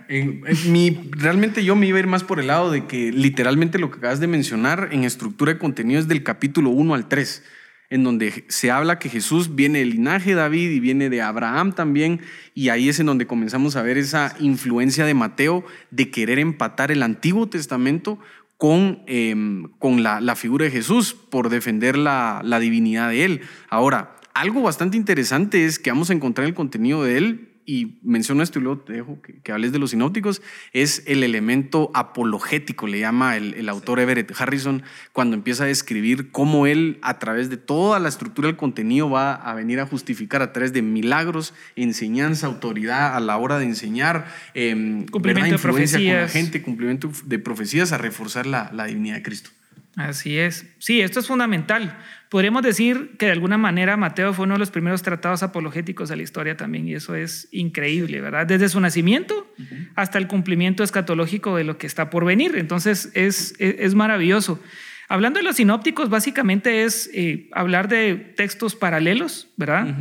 mi, 0.68 1.08
realmente 1.12 1.64
yo 1.64 1.74
me 1.74 1.86
iba 1.86 1.96
a 1.96 2.00
ir 2.00 2.06
más 2.06 2.22
por 2.22 2.38
el 2.38 2.48
lado 2.48 2.70
de 2.70 2.86
que 2.86 3.10
literalmente 3.12 3.78
lo 3.78 3.90
que 3.90 3.98
acabas 3.98 4.20
de 4.20 4.26
mencionar 4.26 4.90
en 4.92 5.04
estructura 5.04 5.54
de 5.54 5.58
contenido 5.58 5.98
es 6.00 6.06
del 6.06 6.22
capítulo 6.22 6.70
1 6.70 6.94
al 6.94 7.08
3 7.08 7.42
en 7.90 8.02
donde 8.02 8.44
se 8.48 8.70
habla 8.70 8.98
que 8.98 9.08
Jesús 9.08 9.54
viene 9.54 9.78
del 9.78 9.90
linaje 9.90 10.30
de 10.30 10.36
David 10.36 10.70
y 10.70 10.80
viene 10.80 11.10
de 11.10 11.22
Abraham 11.22 11.72
también, 11.72 12.20
y 12.54 12.70
ahí 12.70 12.88
es 12.88 12.98
en 12.98 13.06
donde 13.06 13.26
comenzamos 13.26 13.76
a 13.76 13.82
ver 13.82 13.98
esa 13.98 14.34
influencia 14.40 15.04
de 15.04 15.14
Mateo 15.14 15.64
de 15.92 16.10
querer 16.10 16.40
empatar 16.40 16.90
el 16.90 17.02
Antiguo 17.02 17.48
Testamento 17.48 18.18
con, 18.56 19.02
em, 19.06 19.68
con 19.78 20.02
la, 20.02 20.34
figura 20.34 20.64
de 20.64 20.70
Jesús 20.72 21.14
por 21.14 21.50
defender 21.50 21.96
la, 21.96 22.40
la 22.42 22.58
divinidad 22.58 23.10
de 23.10 23.24
él. 23.24 23.40
Ahora, 23.68 24.16
algo 24.32 24.62
bastante 24.62 24.96
interesante 24.96 25.64
es 25.64 25.78
que 25.78 25.90
vamos 25.90 26.10
a 26.10 26.14
encontrar 26.14 26.46
el 26.46 26.54
contenido 26.54 27.04
de 27.04 27.18
él 27.18 27.53
y 27.66 27.98
menciono 28.02 28.42
esto 28.42 28.58
y 28.58 28.62
luego 28.62 28.80
te 28.80 28.92
dejo 28.92 29.18
que, 29.20 29.52
hables 29.52 29.72
de 29.72 29.78
los 29.78 29.90
sinópticos, 29.90 30.42
es 30.72 31.02
el 31.06 31.22
elemento 31.22 31.90
apologético, 31.94 32.86
le 32.86 33.00
llama 33.00 33.36
el, 33.36 33.68
autor 33.68 34.00
Everett 34.00 34.32
Harrison, 34.38 34.82
cuando 35.12 35.36
empieza 35.36 35.64
a 35.64 35.66
describir 35.66 36.30
cómo 36.30 36.66
él, 36.66 36.98
a 37.02 37.18
través 37.18 37.50
de 37.50 37.56
toda 37.56 37.98
la 37.98 38.08
estructura 38.08 38.48
del 38.48 38.56
contenido, 38.56 39.08
va 39.08 39.34
a 39.34 39.54
venir 39.54 39.80
a 39.80 39.86
justificar 39.86 40.42
a 40.42 40.52
través 40.52 40.72
de 40.72 40.82
milagros, 40.82 41.54
enseñanza, 41.76 42.46
autoridad 42.46 43.16
a 43.16 43.20
la 43.20 43.36
hora 43.36 43.58
de 43.58 43.64
enseñar, 43.64 44.26
eh, 44.54 45.06
cumplimiento 45.10 45.56
de 45.56 45.58
profecías. 45.58 46.12
con 46.12 46.22
la 46.22 46.28
gente, 46.28 46.62
cumplimiento 46.62 47.10
de 47.24 47.38
profecías, 47.38 47.92
a 47.92 47.98
reforzar 47.98 48.46
la, 48.46 48.70
la 48.72 48.84
divinidad 48.84 49.16
de 49.16 49.22
Cristo. 49.22 49.50
Así 49.96 50.38
es. 50.38 50.66
Sí, 50.78 51.00
esto 51.00 51.20
es 51.20 51.26
fundamental. 51.26 51.96
Podríamos 52.34 52.64
decir 52.64 53.12
que 53.16 53.26
de 53.26 53.30
alguna 53.30 53.58
manera 53.58 53.96
Mateo 53.96 54.32
fue 54.32 54.46
uno 54.46 54.56
de 54.56 54.58
los 54.58 54.72
primeros 54.72 55.02
tratados 55.02 55.44
apologéticos 55.44 56.08
de 56.08 56.16
la 56.16 56.24
historia 56.24 56.56
también, 56.56 56.88
y 56.88 56.94
eso 56.94 57.14
es 57.14 57.46
increíble, 57.52 58.20
¿verdad? 58.20 58.44
Desde 58.44 58.68
su 58.68 58.80
nacimiento 58.80 59.48
hasta 59.94 60.18
el 60.18 60.26
cumplimiento 60.26 60.82
escatológico 60.82 61.56
de 61.56 61.62
lo 61.62 61.78
que 61.78 61.86
está 61.86 62.10
por 62.10 62.24
venir. 62.24 62.56
Entonces, 62.56 63.12
es, 63.14 63.54
es, 63.60 63.94
maravilloso. 63.94 64.60
Hablando 65.08 65.38
de 65.38 65.44
los 65.44 65.54
sinópticos, 65.54 66.10
básicamente 66.10 66.82
es 66.82 67.08
eh, 67.14 67.48
hablar 67.52 67.86
de 67.86 68.16
textos 68.16 68.74
paralelos, 68.74 69.46
¿verdad? 69.56 69.96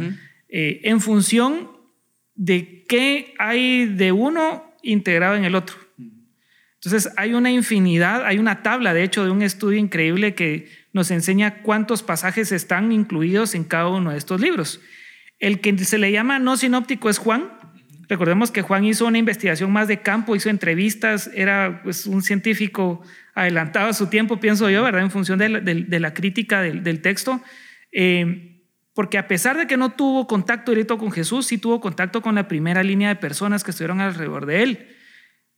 Eh, 0.49 0.81
en 0.85 1.01
función 1.01 1.69
de 2.33 2.83
qué 2.89 3.35
hay 3.37 3.85
de 3.85 4.11
uno 4.11 4.73
integrado 4.81 5.35
en 5.35 5.45
el 5.45 5.53
otro. 5.53 5.75
Entonces 6.83 7.13
hay 7.15 7.35
una 7.35 7.51
infinidad, 7.51 8.25
hay 8.25 8.39
una 8.39 8.63
tabla, 8.63 8.95
de 8.95 9.03
hecho, 9.03 9.23
de 9.23 9.29
un 9.29 9.43
estudio 9.43 9.77
increíble 9.77 10.33
que 10.33 10.82
nos 10.93 11.12
enseña 11.12 11.62
cuántos 11.63 12.03
pasajes 12.03 12.51
están 12.51 12.91
incluidos 12.91 13.55
en 13.55 13.63
cada 13.63 13.89
uno 13.89 14.12
de 14.12 14.17
estos 14.17 14.39
libros. 14.39 14.79
El 15.39 15.59
que 15.59 15.77
se 15.79 15.97
le 15.97 16.12
llama 16.12 16.39
no 16.39 16.55
sinóptico 16.55 17.09
es 17.09 17.17
Juan. 17.17 17.51
Recordemos 18.07 18.51
que 18.51 18.62
Juan 18.62 18.85
hizo 18.85 19.07
una 19.07 19.17
investigación 19.17 19.71
más 19.71 19.88
de 19.88 20.01
campo, 20.01 20.35
hizo 20.35 20.50
entrevistas, 20.50 21.31
era 21.33 21.81
pues, 21.83 22.05
un 22.05 22.21
científico 22.21 23.01
adelantado 23.33 23.89
a 23.89 23.93
su 23.93 24.07
tiempo, 24.07 24.39
pienso 24.39 24.69
yo, 24.69 24.83
¿verdad? 24.83 25.01
En 25.01 25.12
función 25.12 25.39
de 25.39 25.50
la, 26.00 26.13
crítica 26.13 26.62
del, 26.62 27.01
texto. 27.01 27.41
Eh, 27.91 28.62
porque 28.93 29.17
a 29.17 29.27
pesar 29.27 29.57
de 29.57 29.65
que 29.65 29.77
no 29.77 29.93
tuvo 29.93 30.27
contacto 30.27 30.71
directo 30.71 31.00
con 31.00 31.12
Jesús, 31.12 31.47
sí 31.47 31.57
tuvo 31.57 31.81
contacto 31.81 32.21
con 32.21 32.35
la 32.35 32.47
primera 32.47 32.83
línea 32.83 33.09
de 33.09 33.15
personas 33.15 33.63
que 33.63 33.71
estuvieron 33.71 34.01
alrededor 34.01 34.45
de 34.45 34.63
él. 34.63 34.95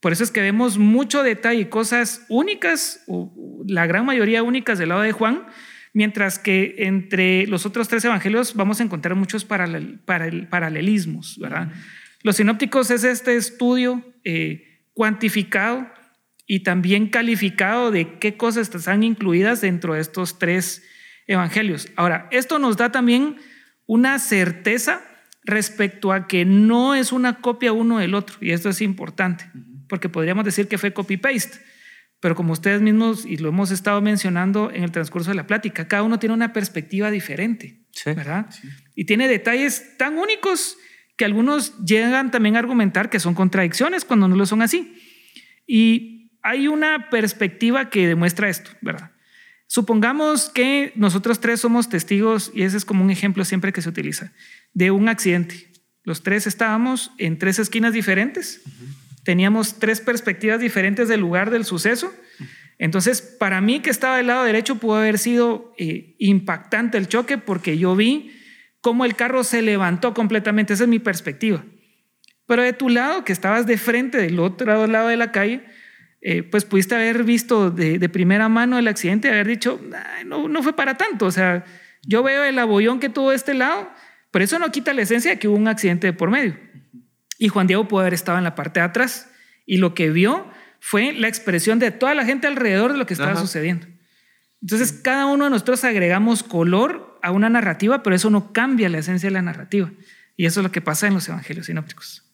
Por 0.00 0.12
eso 0.12 0.24
es 0.24 0.30
que 0.30 0.40
vemos 0.40 0.78
mucho 0.78 1.22
detalle 1.22 1.60
y 1.60 1.64
cosas 1.66 2.24
únicas, 2.28 3.02
o 3.06 3.64
la 3.66 3.86
gran 3.86 4.04
mayoría 4.04 4.42
únicas 4.42 4.78
del 4.78 4.90
lado 4.90 5.02
de 5.02 5.12
Juan, 5.12 5.46
mientras 5.94 6.38
que 6.38 6.74
entre 6.78 7.46
los 7.46 7.64
otros 7.64 7.88
tres 7.88 8.04
evangelios 8.04 8.54
vamos 8.54 8.80
a 8.80 8.82
encontrar 8.82 9.14
muchos 9.14 9.44
paralelismos. 9.46 11.38
¿verdad? 11.38 11.72
Los 12.22 12.36
sinópticos 12.36 12.90
es 12.90 13.04
este 13.04 13.36
estudio 13.36 14.04
eh, 14.22 14.82
cuantificado 14.92 15.90
y 16.46 16.60
también 16.60 17.08
calificado 17.08 17.90
de 17.90 18.18
qué 18.18 18.36
cosas 18.36 18.72
están 18.74 19.02
incluidas 19.02 19.62
dentro 19.62 19.94
de 19.94 20.00
estos 20.00 20.38
tres 20.38 20.84
evangelios. 21.26 21.88
Ahora, 21.96 22.28
esto 22.30 22.58
nos 22.58 22.76
da 22.76 22.92
también 22.92 23.36
una 23.86 24.18
certeza 24.18 25.02
respecto 25.42 26.12
a 26.12 26.26
que 26.28 26.44
no 26.44 26.94
es 26.94 27.10
una 27.12 27.40
copia 27.40 27.72
uno 27.72 27.98
del 27.98 28.14
otro, 28.14 28.36
y 28.40 28.50
esto 28.50 28.68
es 28.68 28.82
importante 28.82 29.46
porque 29.88 30.08
podríamos 30.08 30.44
decir 30.44 30.68
que 30.68 30.78
fue 30.78 30.92
copy-paste. 30.92 31.58
Pero 32.20 32.34
como 32.34 32.52
ustedes 32.52 32.80
mismos, 32.80 33.26
y 33.26 33.36
lo 33.36 33.50
hemos 33.50 33.70
estado 33.70 34.00
mencionando 34.00 34.70
en 34.72 34.82
el 34.82 34.90
transcurso 34.90 35.30
de 35.30 35.36
la 35.36 35.46
plática, 35.46 35.86
cada 35.86 36.02
uno 36.02 36.18
tiene 36.18 36.34
una 36.34 36.52
perspectiva 36.52 37.10
diferente, 37.10 37.84
¿verdad? 38.06 38.46
Y 38.94 39.04
tiene 39.04 39.28
detalles 39.28 39.96
tan 39.98 40.16
únicos 40.16 40.78
que 41.16 41.24
algunos 41.24 41.76
llegan 41.84 42.30
también 42.30 42.56
a 42.56 42.58
argumentar 42.58 43.10
que 43.10 43.20
son 43.20 43.34
contradicciones 43.34 44.04
cuando 44.04 44.28
no 44.28 44.36
lo 44.36 44.46
son 44.46 44.62
así. 44.62 44.94
Y 45.66 46.30
hay 46.42 46.68
una 46.68 47.10
perspectiva 47.10 47.90
que 47.90 48.06
demuestra 48.06 48.48
esto, 48.48 48.70
¿verdad? 48.80 49.12
Supongamos 49.66 50.48
que 50.48 50.92
nosotros 50.94 51.40
tres 51.40 51.60
somos 51.60 51.88
testigos, 51.88 52.50
y 52.54 52.62
ese 52.62 52.76
es 52.76 52.84
como 52.84 53.04
un 53.04 53.10
ejemplo 53.10 53.44
siempre 53.44 53.72
que 53.72 53.82
se 53.82 53.88
utiliza, 53.88 54.32
de 54.72 54.90
un 54.90 55.08
accidente. 55.08 55.70
Los 56.04 56.22
tres 56.22 56.46
estábamos 56.46 57.10
en 57.18 57.36
tres 57.36 57.58
esquinas 57.58 57.92
diferentes 57.92 58.62
teníamos 59.26 59.80
tres 59.80 60.00
perspectivas 60.00 60.60
diferentes 60.60 61.08
del 61.08 61.20
lugar 61.20 61.50
del 61.50 61.64
suceso. 61.64 62.14
Entonces, 62.78 63.20
para 63.20 63.60
mí 63.60 63.80
que 63.80 63.90
estaba 63.90 64.18
del 64.18 64.28
lado 64.28 64.44
derecho 64.44 64.76
pudo 64.76 64.94
haber 64.96 65.18
sido 65.18 65.74
eh, 65.78 66.14
impactante 66.20 66.96
el 66.96 67.08
choque 67.08 67.36
porque 67.36 67.76
yo 67.76 67.96
vi 67.96 68.30
cómo 68.80 69.04
el 69.04 69.16
carro 69.16 69.42
se 69.42 69.62
levantó 69.62 70.14
completamente. 70.14 70.74
Esa 70.74 70.84
es 70.84 70.88
mi 70.88 71.00
perspectiva. 71.00 71.64
Pero 72.46 72.62
de 72.62 72.72
tu 72.72 72.88
lado, 72.88 73.24
que 73.24 73.32
estabas 73.32 73.66
de 73.66 73.76
frente 73.78 74.16
del 74.16 74.38
otro 74.38 74.86
lado 74.86 75.08
de 75.08 75.16
la 75.16 75.32
calle, 75.32 75.64
eh, 76.20 76.44
pues 76.44 76.64
pudiste 76.64 76.94
haber 76.94 77.24
visto 77.24 77.72
de, 77.72 78.08
primera 78.08 78.48
mano 78.48 78.78
el 78.78 78.86
accidente 78.86 79.26
y 79.26 79.32
haber 79.32 79.48
dicho, 79.48 79.80
no, 80.24 80.46
no 80.46 80.62
fue 80.62 80.76
para 80.76 80.96
tanto. 80.96 81.26
O 81.26 81.32
sea, 81.32 81.64
yo 82.02 82.22
veo 82.22 82.44
el 82.44 82.60
abollón 82.60 83.00
que 83.00 83.08
tuvo 83.08 83.32
este 83.32 83.54
lado, 83.54 83.90
pero 84.30 84.44
eso 84.44 84.60
no 84.60 84.70
quita 84.70 84.92
la 84.92 85.02
esencia 85.02 85.32
de 85.32 85.38
que 85.40 85.48
hubo 85.48 85.56
un 85.56 85.66
accidente 85.66 86.06
de 86.06 86.12
por 86.12 86.30
medio. 86.30 86.65
Y 87.38 87.48
Juan 87.48 87.66
Diego 87.66 87.88
pudo 87.88 88.00
haber 88.00 88.14
estado 88.14 88.38
en 88.38 88.44
la 88.44 88.54
parte 88.54 88.80
de 88.80 88.86
atrás 88.86 89.30
y 89.66 89.78
lo 89.78 89.94
que 89.94 90.10
vio 90.10 90.46
fue 90.80 91.12
la 91.12 91.28
expresión 91.28 91.78
de 91.78 91.90
toda 91.90 92.14
la 92.14 92.24
gente 92.24 92.46
alrededor 92.46 92.92
de 92.92 92.98
lo 92.98 93.06
que 93.06 93.14
estaba 93.14 93.36
sucediendo. 93.36 93.86
Entonces, 94.62 94.92
cada 94.92 95.26
uno 95.26 95.44
de 95.44 95.50
nosotros 95.50 95.84
agregamos 95.84 96.42
color 96.42 97.18
a 97.22 97.30
una 97.30 97.48
narrativa, 97.48 98.02
pero 98.02 98.16
eso 98.16 98.30
no 98.30 98.52
cambia 98.52 98.88
la 98.88 98.98
esencia 98.98 99.28
de 99.28 99.34
la 99.34 99.42
narrativa. 99.42 99.90
Y 100.36 100.46
eso 100.46 100.60
es 100.60 100.64
lo 100.64 100.72
que 100.72 100.80
pasa 100.80 101.06
en 101.06 101.14
los 101.14 101.28
evangelios 101.28 101.66
sinópticos. 101.66 102.25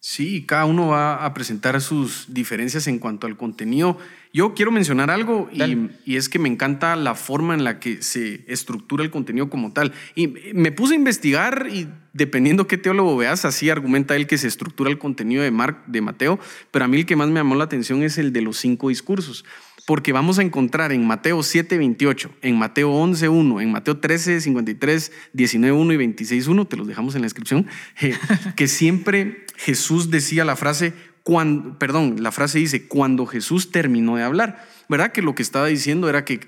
Sí, 0.00 0.44
cada 0.46 0.64
uno 0.64 0.88
va 0.88 1.24
a 1.24 1.34
presentar 1.34 1.80
sus 1.80 2.32
diferencias 2.32 2.86
en 2.86 3.00
cuanto 3.00 3.26
al 3.26 3.36
contenido. 3.36 3.98
Yo 4.32 4.54
quiero 4.54 4.70
mencionar 4.70 5.10
algo 5.10 5.50
y, 5.52 6.14
es 6.14 6.28
que 6.28 6.38
me 6.38 6.48
encanta 6.48 6.94
la 6.94 7.16
forma 7.16 7.54
en 7.54 7.64
la 7.64 7.80
que 7.80 8.00
se 8.00 8.44
estructura 8.46 9.02
el 9.02 9.10
contenido 9.10 9.50
como 9.50 9.72
tal. 9.72 9.92
Y 10.14 10.28
me 10.54 10.70
puse 10.70 10.94
a 10.94 10.96
investigar 10.96 11.66
y 11.72 11.88
dependiendo 12.12 12.68
qué 12.68 12.78
teólogo 12.78 13.16
veas, 13.16 13.44
así 13.44 13.70
argumenta 13.70 14.14
él 14.14 14.28
que 14.28 14.38
se 14.38 14.46
estructura 14.46 14.88
el 14.88 14.98
contenido 14.98 15.42
de, 15.42 15.50
Mark, 15.50 15.82
de 15.88 16.00
Mateo, 16.00 16.38
pero 16.70 16.84
a 16.84 16.88
mí 16.88 16.98
el 16.98 17.06
que 17.06 17.16
más 17.16 17.28
me 17.28 17.40
llamó 17.40 17.56
la 17.56 17.64
atención 17.64 18.04
es 18.04 18.18
el 18.18 18.32
de 18.32 18.42
los 18.42 18.56
cinco 18.56 18.90
discursos 18.90 19.44
porque 19.88 20.12
vamos 20.12 20.38
a 20.38 20.42
encontrar 20.42 20.92
en 20.92 21.06
Mateo 21.06 21.42
7, 21.42 21.78
28, 21.78 22.30
en 22.42 22.58
Mateo 22.58 22.90
11, 22.90 23.26
1, 23.30 23.60
en 23.62 23.72
Mateo 23.72 23.96
13, 23.96 24.42
53, 24.42 25.12
19, 25.32 25.72
1 25.74 25.92
y 25.94 25.96
26, 25.96 26.46
1, 26.46 26.66
te 26.66 26.76
los 26.76 26.86
dejamos 26.86 27.14
en 27.14 27.22
la 27.22 27.24
descripción, 27.24 27.66
eh, 28.02 28.14
que 28.54 28.68
siempre 28.68 29.46
Jesús 29.58 30.10
decía 30.10 30.44
la 30.44 30.56
frase, 30.56 30.94
cuando, 31.24 31.78
perdón, 31.78 32.22
la 32.22 32.32
frase 32.32 32.58
dice, 32.58 32.86
cuando 32.86 33.26
Jesús 33.26 33.70
terminó 33.70 34.16
de 34.16 34.22
hablar, 34.22 34.64
¿verdad? 34.88 35.12
Que 35.12 35.20
lo 35.20 35.34
que 35.34 35.42
estaba 35.42 35.66
diciendo 35.66 36.08
era 36.08 36.24
que 36.24 36.40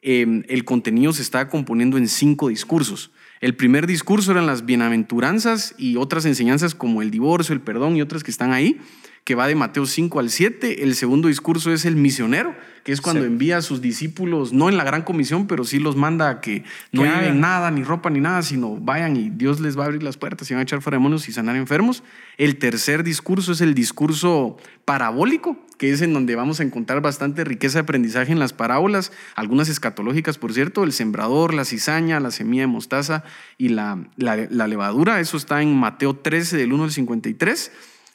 em, 0.00 0.44
el 0.48 0.64
contenido 0.64 1.12
se 1.12 1.22
estaba 1.22 1.48
componiendo 1.48 1.98
en 1.98 2.08
cinco 2.08 2.48
discursos. 2.48 3.10
El 3.40 3.56
primer 3.56 3.86
discurso 3.86 4.30
eran 4.30 4.46
las 4.46 4.64
bienaventuranzas 4.64 5.74
y 5.76 5.96
otras 5.96 6.24
enseñanzas 6.24 6.74
como 6.76 7.02
el 7.02 7.10
divorcio, 7.10 7.52
el 7.52 7.60
perdón 7.60 7.96
y 7.96 8.02
otras 8.02 8.22
que 8.22 8.30
están 8.30 8.52
ahí 8.52 8.80
que 9.24 9.34
va 9.36 9.46
de 9.46 9.54
Mateo 9.54 9.86
5 9.86 10.18
al 10.18 10.30
7. 10.30 10.82
El 10.82 10.94
segundo 10.96 11.28
discurso 11.28 11.72
es 11.72 11.84
el 11.84 11.94
misionero, 11.94 12.56
que 12.82 12.90
es 12.90 13.00
cuando 13.00 13.22
Sí. 13.22 13.28
envía 13.28 13.58
a 13.58 13.62
sus 13.62 13.80
discípulos, 13.80 14.52
no 14.52 14.68
en 14.68 14.76
la 14.76 14.82
gran 14.82 15.02
comisión, 15.02 15.46
pero 15.46 15.62
sí 15.62 15.78
los 15.78 15.94
manda 15.94 16.28
a 16.28 16.40
que 16.40 16.64
no 16.90 17.04
lleven 17.04 17.38
nada, 17.40 17.70
ni 17.70 17.84
ropa, 17.84 18.10
ni 18.10 18.18
nada, 18.18 18.42
sino 18.42 18.76
vayan 18.78 19.16
y 19.16 19.30
Dios 19.30 19.60
les 19.60 19.78
va 19.78 19.82
a 19.84 19.86
abrir 19.86 20.02
las 20.02 20.16
puertas 20.16 20.50
y 20.50 20.54
van 20.54 20.58
a 20.60 20.62
echar 20.64 20.82
fuera 20.82 20.96
demonios 20.96 21.28
y 21.28 21.32
sanar 21.32 21.54
enfermos. 21.54 22.02
El 22.36 22.56
tercer 22.58 23.04
discurso 23.04 23.52
es 23.52 23.60
el 23.60 23.74
discurso 23.74 24.56
parabólico, 24.84 25.56
que 25.78 25.92
es 25.92 26.02
en 26.02 26.12
donde 26.12 26.34
vamos 26.34 26.58
a 26.58 26.64
encontrar 26.64 27.00
bastante 27.00 27.44
riqueza 27.44 27.78
de 27.78 27.82
aprendizaje 27.82 28.32
en 28.32 28.40
las 28.40 28.52
parábolas, 28.52 29.12
algunas 29.36 29.68
escatológicas, 29.68 30.36
por 30.38 30.52
cierto, 30.52 30.82
el 30.82 30.92
sembrador, 30.92 31.54
la 31.54 31.64
cizaña, 31.64 32.18
la 32.18 32.32
semilla 32.32 32.62
de 32.64 32.66
mostaza 32.66 33.22
y 33.56 33.68
la, 33.68 33.98
la, 34.16 34.36
la 34.50 34.66
levadura. 34.66 35.20
Eso 35.20 35.36
está 35.36 35.62
en 35.62 35.76
Mateo 35.76 36.16
13, 36.16 36.56
del 36.56 36.72
1 36.72 36.84
al 36.84 36.90
53. 36.90 37.70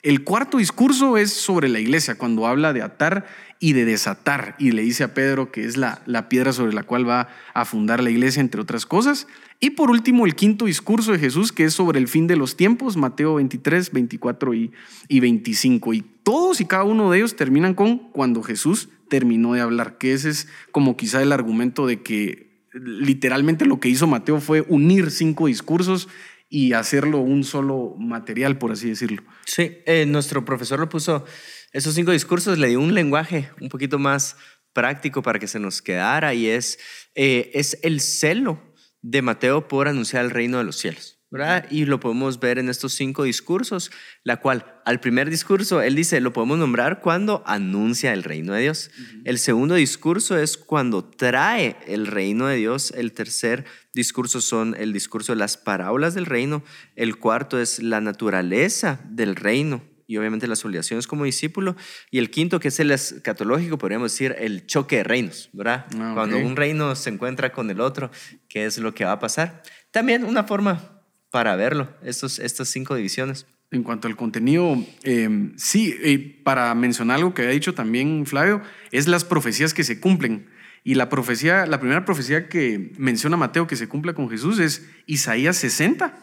El 0.07 0.23
cuarto 0.23 0.59
discurso 0.59 1.17
es 1.17 1.33
sobre 1.33 1.67
la 1.67 1.81
iglesia, 1.81 2.15
cuando 2.15 2.47
habla 2.47 2.71
de 2.71 2.81
atar 2.81 3.27
y 3.59 3.73
de 3.73 3.83
desatar, 3.83 4.55
y 4.57 4.71
le 4.71 4.81
dice 4.81 5.03
a 5.03 5.13
Pedro 5.13 5.51
que 5.51 5.65
es 5.65 5.75
la, 5.75 6.01
la 6.05 6.29
piedra 6.29 6.53
sobre 6.53 6.71
la 6.71 6.83
cual 6.83 7.05
va 7.05 7.27
a 7.53 7.65
fundar 7.65 8.01
la 8.01 8.09
iglesia, 8.09 8.39
entre 8.39 8.61
otras 8.61 8.85
cosas. 8.85 9.27
Y 9.59 9.71
por 9.71 9.91
último, 9.91 10.25
el 10.25 10.33
quinto 10.33 10.63
discurso 10.63 11.11
de 11.11 11.19
Jesús, 11.19 11.51
que 11.51 11.65
es 11.65 11.73
sobre 11.73 11.99
el 11.99 12.07
fin 12.07 12.25
de 12.25 12.37
los 12.37 12.55
tiempos, 12.55 12.95
Mateo 12.95 13.35
23, 13.35 13.91
24 13.91 14.53
y, 14.53 14.71
y 15.09 15.19
25. 15.19 15.93
Y 15.93 16.05
todos 16.23 16.61
y 16.61 16.65
cada 16.65 16.85
uno 16.85 17.11
de 17.11 17.17
ellos 17.17 17.35
terminan 17.35 17.73
con 17.73 17.97
cuando 17.97 18.43
Jesús 18.43 18.87
terminó 19.09 19.55
de 19.55 19.59
hablar, 19.59 19.97
que 19.97 20.13
ese 20.13 20.29
es 20.29 20.47
como 20.71 20.95
quizá 20.95 21.21
el 21.21 21.33
argumento 21.33 21.85
de 21.85 22.01
que 22.01 22.47
literalmente 22.71 23.65
lo 23.65 23.81
que 23.81 23.89
hizo 23.89 24.07
Mateo 24.07 24.39
fue 24.39 24.63
unir 24.69 25.11
cinco 25.11 25.47
discursos 25.47 26.07
y 26.49 26.73
hacerlo 26.73 27.19
un 27.19 27.43
solo 27.43 27.95
material, 27.97 28.57
por 28.57 28.71
así 28.71 28.89
decirlo. 28.89 29.23
Sí, 29.45 29.79
eh, 29.85 30.05
nuestro 30.05 30.45
profesor 30.45 30.79
lo 30.79 30.89
puso, 30.89 31.25
esos 31.71 31.93
cinco 31.93 32.11
discursos, 32.11 32.57
le 32.57 32.67
dio 32.67 32.79
un 32.79 32.93
lenguaje 32.93 33.49
un 33.59 33.69
poquito 33.69 33.99
más 33.99 34.37
práctico 34.73 35.21
para 35.21 35.39
que 35.39 35.47
se 35.47 35.59
nos 35.59 35.81
quedara 35.81 36.33
y 36.33 36.47
es, 36.47 36.79
eh, 37.15 37.51
es 37.53 37.79
el 37.81 37.99
celo 37.99 38.61
de 39.01 39.21
Mateo 39.21 39.67
por 39.67 39.87
anunciar 39.87 40.23
el 40.25 40.31
reino 40.31 40.57
de 40.57 40.63
los 40.63 40.77
cielos. 40.77 41.16
¿Verdad? 41.29 41.65
Y 41.69 41.85
lo 41.85 41.99
podemos 41.99 42.39
ver 42.39 42.57
en 42.57 42.69
estos 42.69 42.93
cinco 42.93 43.23
discursos, 43.23 43.91
la 44.23 44.37
cual 44.37 44.79
al 44.85 44.99
primer 44.99 45.29
discurso, 45.29 45.81
él 45.81 45.95
dice, 45.95 46.21
lo 46.21 46.31
podemos 46.31 46.57
nombrar 46.57 47.01
cuando 47.01 47.43
anuncia 47.45 48.13
el 48.13 48.23
reino 48.23 48.53
de 48.53 48.61
Dios. 48.61 48.91
El 49.25 49.37
segundo 49.37 49.75
discurso 49.75 50.37
es 50.37 50.57
cuando 50.57 51.03
trae 51.03 51.75
el 51.85 52.07
reino 52.07 52.47
de 52.47 52.55
Dios. 52.55 52.91
El 52.95 53.11
tercer 53.11 53.65
discurso 53.93 54.39
son 54.39 54.75
el 54.79 54.93
discurso 54.93 55.33
de 55.33 55.39
las 55.39 55.57
parábolas 55.57 56.13
del 56.13 56.25
reino. 56.25 56.63
El 56.95 57.17
cuarto 57.17 57.59
es 57.59 57.83
la 57.83 57.99
naturaleza 57.99 59.01
del 59.09 59.35
reino 59.35 59.83
y 60.07 60.15
obviamente 60.15 60.47
las 60.47 60.63
obligaciones 60.63 61.05
como 61.05 61.25
discípulo. 61.25 61.75
Y 62.09 62.19
el 62.19 62.31
quinto, 62.31 62.61
que 62.61 62.69
es 62.69 62.79
el 62.79 62.91
escatológico, 62.91 63.77
podríamos 63.77 64.13
decir 64.13 64.35
el 64.39 64.65
choque 64.65 64.97
de 64.97 65.03
reinos, 65.03 65.49
¿verdad? 65.51 65.85
Ah. 65.99 66.11
Cuando 66.13 66.37
un 66.37 66.55
reino 66.55 66.95
se 66.95 67.09
encuentra 67.09 67.51
con 67.51 67.69
el 67.69 67.81
otro, 67.81 68.09
¿qué 68.47 68.65
es 68.65 68.77
lo 68.77 68.93
que 68.93 69.03
va 69.03 69.11
a 69.11 69.19
pasar? 69.19 69.61
También 69.91 70.23
una 70.23 70.45
forma 70.45 70.96
para 71.31 71.55
verlo, 71.55 71.89
estos, 72.03 72.39
estas 72.39 72.69
cinco 72.69 72.95
divisiones. 72.95 73.45
En 73.69 73.83
cuanto 73.83 74.07
al 74.07 74.15
contenido, 74.15 74.81
eh, 75.03 75.51
sí, 75.57 75.93
eh, 76.01 76.41
para 76.43 76.73
mencionar 76.73 77.17
algo 77.17 77.33
que 77.33 77.41
había 77.41 77.53
dicho 77.53 77.73
también 77.73 78.25
Flavio, 78.25 78.61
es 78.91 79.07
las 79.07 79.25
profecías 79.25 79.73
que 79.73 79.83
se 79.83 79.99
cumplen. 79.99 80.47
Y 80.85 80.95
la 80.95 81.09
profecía, 81.09 81.65
la 81.65 81.81
primera 81.81 82.05
profecía 82.05 82.47
que 82.47 82.93
menciona 82.97 83.35
Mateo 83.35 83.67
que 83.67 83.75
se 83.75 83.89
cumpla 83.89 84.13
con 84.13 84.29
Jesús 84.29 84.59
es 84.59 84.89
Isaías 85.05 85.57
60, 85.57 86.17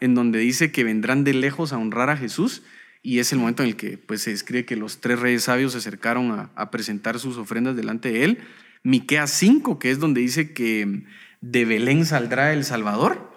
en 0.00 0.16
donde 0.16 0.40
dice 0.40 0.72
que 0.72 0.82
vendrán 0.82 1.22
de 1.22 1.32
lejos 1.32 1.72
a 1.72 1.78
honrar 1.78 2.10
a 2.10 2.16
Jesús. 2.16 2.64
Y 3.02 3.20
es 3.20 3.32
el 3.32 3.38
momento 3.38 3.62
en 3.62 3.68
el 3.68 3.76
que 3.76 3.96
pues, 3.96 4.22
se 4.22 4.32
escribe 4.32 4.64
que 4.64 4.74
los 4.74 5.00
tres 5.00 5.20
reyes 5.20 5.44
sabios 5.44 5.72
se 5.72 5.78
acercaron 5.78 6.32
a, 6.32 6.50
a 6.56 6.72
presentar 6.72 7.20
sus 7.20 7.36
ofrendas 7.36 7.76
delante 7.76 8.10
de 8.10 8.24
él. 8.24 8.38
Miqueas 8.82 9.30
5, 9.30 9.78
que 9.78 9.92
es 9.92 10.00
donde 10.00 10.22
dice 10.22 10.52
que 10.52 11.04
de 11.40 11.64
Belén 11.64 12.04
saldrá 12.04 12.52
el 12.52 12.64
Salvador 12.64 13.29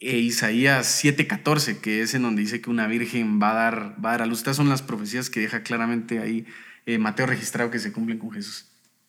e 0.00 0.18
Isaías 0.18 1.02
7:14, 1.02 1.80
que 1.80 2.02
es 2.02 2.14
en 2.14 2.22
donde 2.22 2.42
dice 2.42 2.60
que 2.60 2.70
una 2.70 2.86
virgen 2.86 3.40
va 3.42 3.50
a 3.50 3.54
dar, 3.54 4.04
va 4.04 4.10
a, 4.10 4.12
dar 4.12 4.22
a 4.22 4.26
luz. 4.26 4.38
Estas 4.38 4.56
son 4.56 4.68
las 4.68 4.82
profecías 4.82 5.30
que 5.30 5.40
deja 5.40 5.62
claramente 5.62 6.20
ahí 6.20 6.46
eh, 6.86 6.98
Mateo 6.98 7.26
registrado 7.26 7.70
que 7.70 7.78
se 7.78 7.92
cumplen 7.92 8.18
con 8.18 8.30
Jesús. 8.30 8.66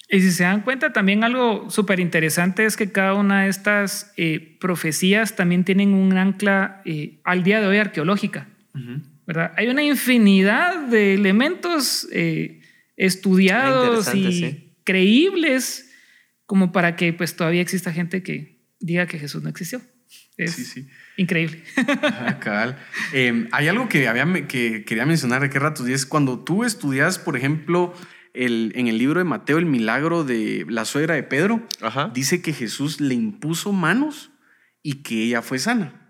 Y 0.09 0.21
si 0.21 0.31
se 0.31 0.43
dan 0.43 0.61
cuenta, 0.61 0.91
también 0.91 1.23
algo 1.23 1.69
súper 1.69 1.99
interesante 1.99 2.65
es 2.65 2.75
que 2.75 2.91
cada 2.91 3.13
una 3.13 3.43
de 3.43 3.49
estas 3.49 4.11
eh, 4.17 4.57
profecías 4.59 5.35
también 5.35 5.63
tienen 5.63 5.93
un 5.93 6.17
ancla 6.17 6.81
eh, 6.83 7.19
al 7.23 7.43
día 7.43 7.61
de 7.61 7.67
hoy 7.67 7.77
arqueológica. 7.77 8.49
¿verdad? 9.27 9.53
Hay 9.55 9.67
una 9.67 9.83
infinidad 9.83 10.87
de 10.87 11.13
elementos 11.13 12.07
estudiados 12.95 14.13
y 14.15 14.31
sí. 14.31 14.73
creíbles 14.83 15.91
como 16.45 16.71
para 16.71 16.95
que 16.95 17.13
pues 17.13 17.35
todavía 17.35 17.61
exista 17.61 17.93
gente 17.93 18.23
que 18.23 18.59
diga 18.79 19.05
que 19.05 19.19
Jesús 19.19 19.43
no 19.43 19.49
existió. 19.49 19.81
Es 20.39 20.53
Sí, 20.53 20.63
sí. 20.65 20.87
increíble. 21.17 21.63
Ajá, 21.75 22.39
cabal. 22.39 22.77
Eh, 23.13 23.47
hay 23.51 23.67
algo 23.67 23.89
que, 23.89 24.07
había, 24.07 24.25
que 24.47 24.85
quería 24.85 25.05
mencionar 25.05 25.41
de 25.41 25.49
qué 25.49 25.59
ratos 25.59 25.87
y 25.89 25.93
es 25.93 26.05
cuando 26.05 26.39
tú 26.43 26.63
estudias, 26.63 27.19
por 27.19 27.35
ejemplo, 27.37 27.93
el, 28.33 28.71
en 28.75 28.87
el 28.87 28.97
libro 28.97 29.19
de 29.19 29.25
Mateo, 29.25 29.57
el 29.57 29.65
milagro 29.65 30.23
de 30.23 30.65
la 30.69 30.85
suegra 30.85 31.15
de 31.15 31.23
Pedro, 31.23 31.67
Ajá. 31.81 32.09
dice 32.13 32.41
que 32.41 32.53
Jesús 32.53 33.01
le 33.01 33.15
impuso 33.15 33.73
manos 33.73 34.31
y 34.81 35.03
que 35.03 35.23
ella 35.23 35.41
fue 35.41 35.59
sana. 35.59 36.08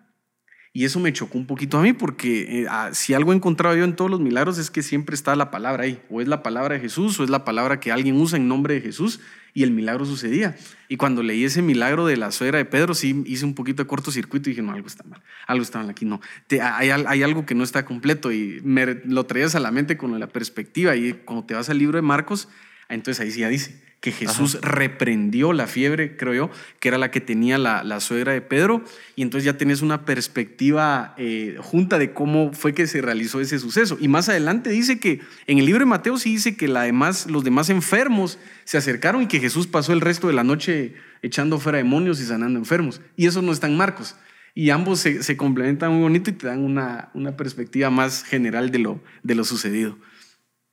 Y 0.72 0.86
eso 0.86 1.00
me 1.00 1.12
chocó 1.12 1.38
un 1.40 1.48
poquito 1.48 1.78
a 1.80 1.82
mí 1.82 1.94
porque 1.94 2.62
eh, 2.62 2.66
ah, 2.70 2.92
si 2.94 3.14
algo 3.16 3.34
he 3.34 3.36
encontrado 3.36 3.76
yo 3.76 3.84
en 3.86 3.96
todos 3.96 4.12
los 4.12 4.20
milagros 4.20 4.58
es 4.60 4.70
que 4.70 4.84
siempre 4.84 5.16
está 5.16 5.36
la 5.36 5.50
palabra 5.50 5.84
ahí. 5.84 6.00
O 6.10 6.22
es 6.22 6.28
la 6.28 6.44
palabra 6.44 6.76
de 6.76 6.82
Jesús 6.82 7.20
o 7.20 7.24
es 7.24 7.30
la 7.32 7.44
palabra 7.44 7.80
que 7.80 7.92
alguien 7.92 8.16
usa 8.18 8.38
en 8.38 8.48
nombre 8.48 8.76
de 8.76 8.82
Jesús 8.82 9.20
y 9.56 9.64
el 9.64 9.72
milagro 9.72 10.06
sucedía. 10.06 10.56
Y 10.88 10.98
cuando 10.98 11.24
leí 11.24 11.44
ese 11.44 11.64
milagro 11.64 12.06
de 12.06 12.18
la 12.18 12.32
suegra 12.32 12.60
de 12.60 12.66
Pedro, 12.66 12.94
sí 12.94 13.24
hice 13.26 13.46
un 13.46 13.56
poquito 13.56 13.82
de 13.84 13.88
cortocircuito 13.88 14.48
y 14.50 14.54
dije, 14.54 14.62
no, 14.62 14.72
algo 14.74 14.88
está 14.88 15.04
mal, 15.06 15.24
algo 15.48 15.64
está 15.64 15.80
mal 15.80 15.90
aquí, 15.90 16.06
no. 16.06 16.22
Te- 16.46 16.62
hay, 16.62 16.92
al- 16.92 17.08
hay 17.08 17.24
algo 17.24 17.48
que 17.48 17.56
no 17.56 17.64
está 17.64 17.84
completo 17.84 18.32
y 18.32 18.62
lo 19.06 19.26
traías 19.26 19.56
a 19.56 19.60
la 19.60 19.72
mente 19.72 19.98
con 19.98 20.18
la 20.20 20.28
perspectiva 20.28 20.96
y 20.96 21.14
cuando 21.14 21.46
te 21.46 21.56
vas 21.56 21.70
al 21.72 21.80
libro 21.80 21.98
de 21.98 22.04
Marcos, 22.04 22.48
entonces 22.90 23.20
ahí 23.24 23.32
sí 23.32 23.40
ya 23.40 23.50
dice 23.50 23.82
que 24.02 24.12
Jesús 24.14 24.58
reprendió 24.62 25.52
la 25.52 25.68
fiebre, 25.68 26.16
creo 26.16 26.34
yo, 26.34 26.50
que 26.80 26.88
era 26.88 26.98
la 26.98 27.12
que 27.12 27.20
tenía 27.20 27.58
la, 27.58 27.84
la 27.84 28.00
suegra 28.00 28.32
de 28.32 28.42
Pedro, 28.42 28.82
y 29.16 29.24
entonces 29.24 29.44
ya 29.44 29.58
tenés 29.58 29.82
una 29.82 30.06
perspectiva 30.06 31.14
eh, 31.18 31.58
junta 31.60 32.00
de 32.00 32.14
cómo 32.14 32.54
fue 32.54 32.74
que 32.74 32.88
se 32.88 33.02
realizó 33.02 33.42
ese 33.42 33.60
suceso. 33.60 33.98
Y 34.00 34.08
más 34.08 34.30
adelante 34.30 34.70
dice 34.70 35.00
que 35.00 35.20
en 35.48 35.58
el 35.58 35.66
libro 35.66 35.80
de 35.80 35.86
Mateo 35.86 36.18
sí 36.18 36.32
dice 36.32 36.56
que 36.56 36.70
la 36.70 36.84
demás, 36.84 37.28
los 37.30 37.44
demás 37.44 37.70
enfermos 37.70 38.40
se 38.64 38.78
acercaron 38.78 39.24
y 39.24 39.28
que 39.28 39.42
Jesús 39.42 39.68
pasó 39.68 39.92
el 39.92 40.02
resto 40.02 40.28
de 40.28 40.34
la 40.34 40.46
noche 40.46 40.94
echando 41.22 41.60
fuera 41.60 41.80
demonios 41.80 42.22
y 42.22 42.26
sanando 42.26 42.58
enfermos. 42.58 43.02
Y 43.18 43.28
eso 43.28 43.42
no 43.42 43.52
está 43.52 43.68
en 43.68 43.76
Marcos. 43.76 44.16
Y 44.56 44.70
ambos 44.70 45.00
se, 45.00 45.24
se 45.24 45.36
complementan 45.36 45.92
muy 45.92 46.02
bonito 46.02 46.30
y 46.30 46.34
te 46.34 46.48
dan 46.48 46.60
una, 46.60 47.10
una 47.14 47.36
perspectiva 47.36 47.90
más 47.90 48.24
general 48.24 48.72
de 48.72 48.80
lo, 48.80 49.04
de 49.24 49.36
lo 49.36 49.44
sucedido. 49.44 49.98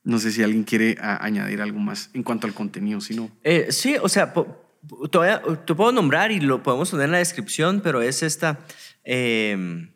No 0.07 0.19
sé 0.19 0.31
si 0.31 0.41
alguien 0.41 0.63
quiere 0.63 0.97
añadir 1.01 1.61
algo 1.61 1.79
más 1.79 2.09
en 2.13 2.23
cuanto 2.23 2.47
al 2.47 2.53
contenido, 2.53 3.01
si 3.01 3.13
no. 3.13 3.29
Eh, 3.43 3.67
sí, 3.71 3.97
o 4.01 4.07
sea, 4.07 4.33
todavía 5.11 5.41
te 5.65 5.75
puedo 5.75 5.91
nombrar 5.91 6.31
y 6.31 6.39
lo 6.39 6.63
podemos 6.63 6.91
poner 6.91 7.05
en 7.07 7.11
la 7.11 7.17
descripción, 7.17 7.81
pero 7.83 8.01
es 8.01 8.23
esta, 8.23 8.59
eh, 9.03 9.89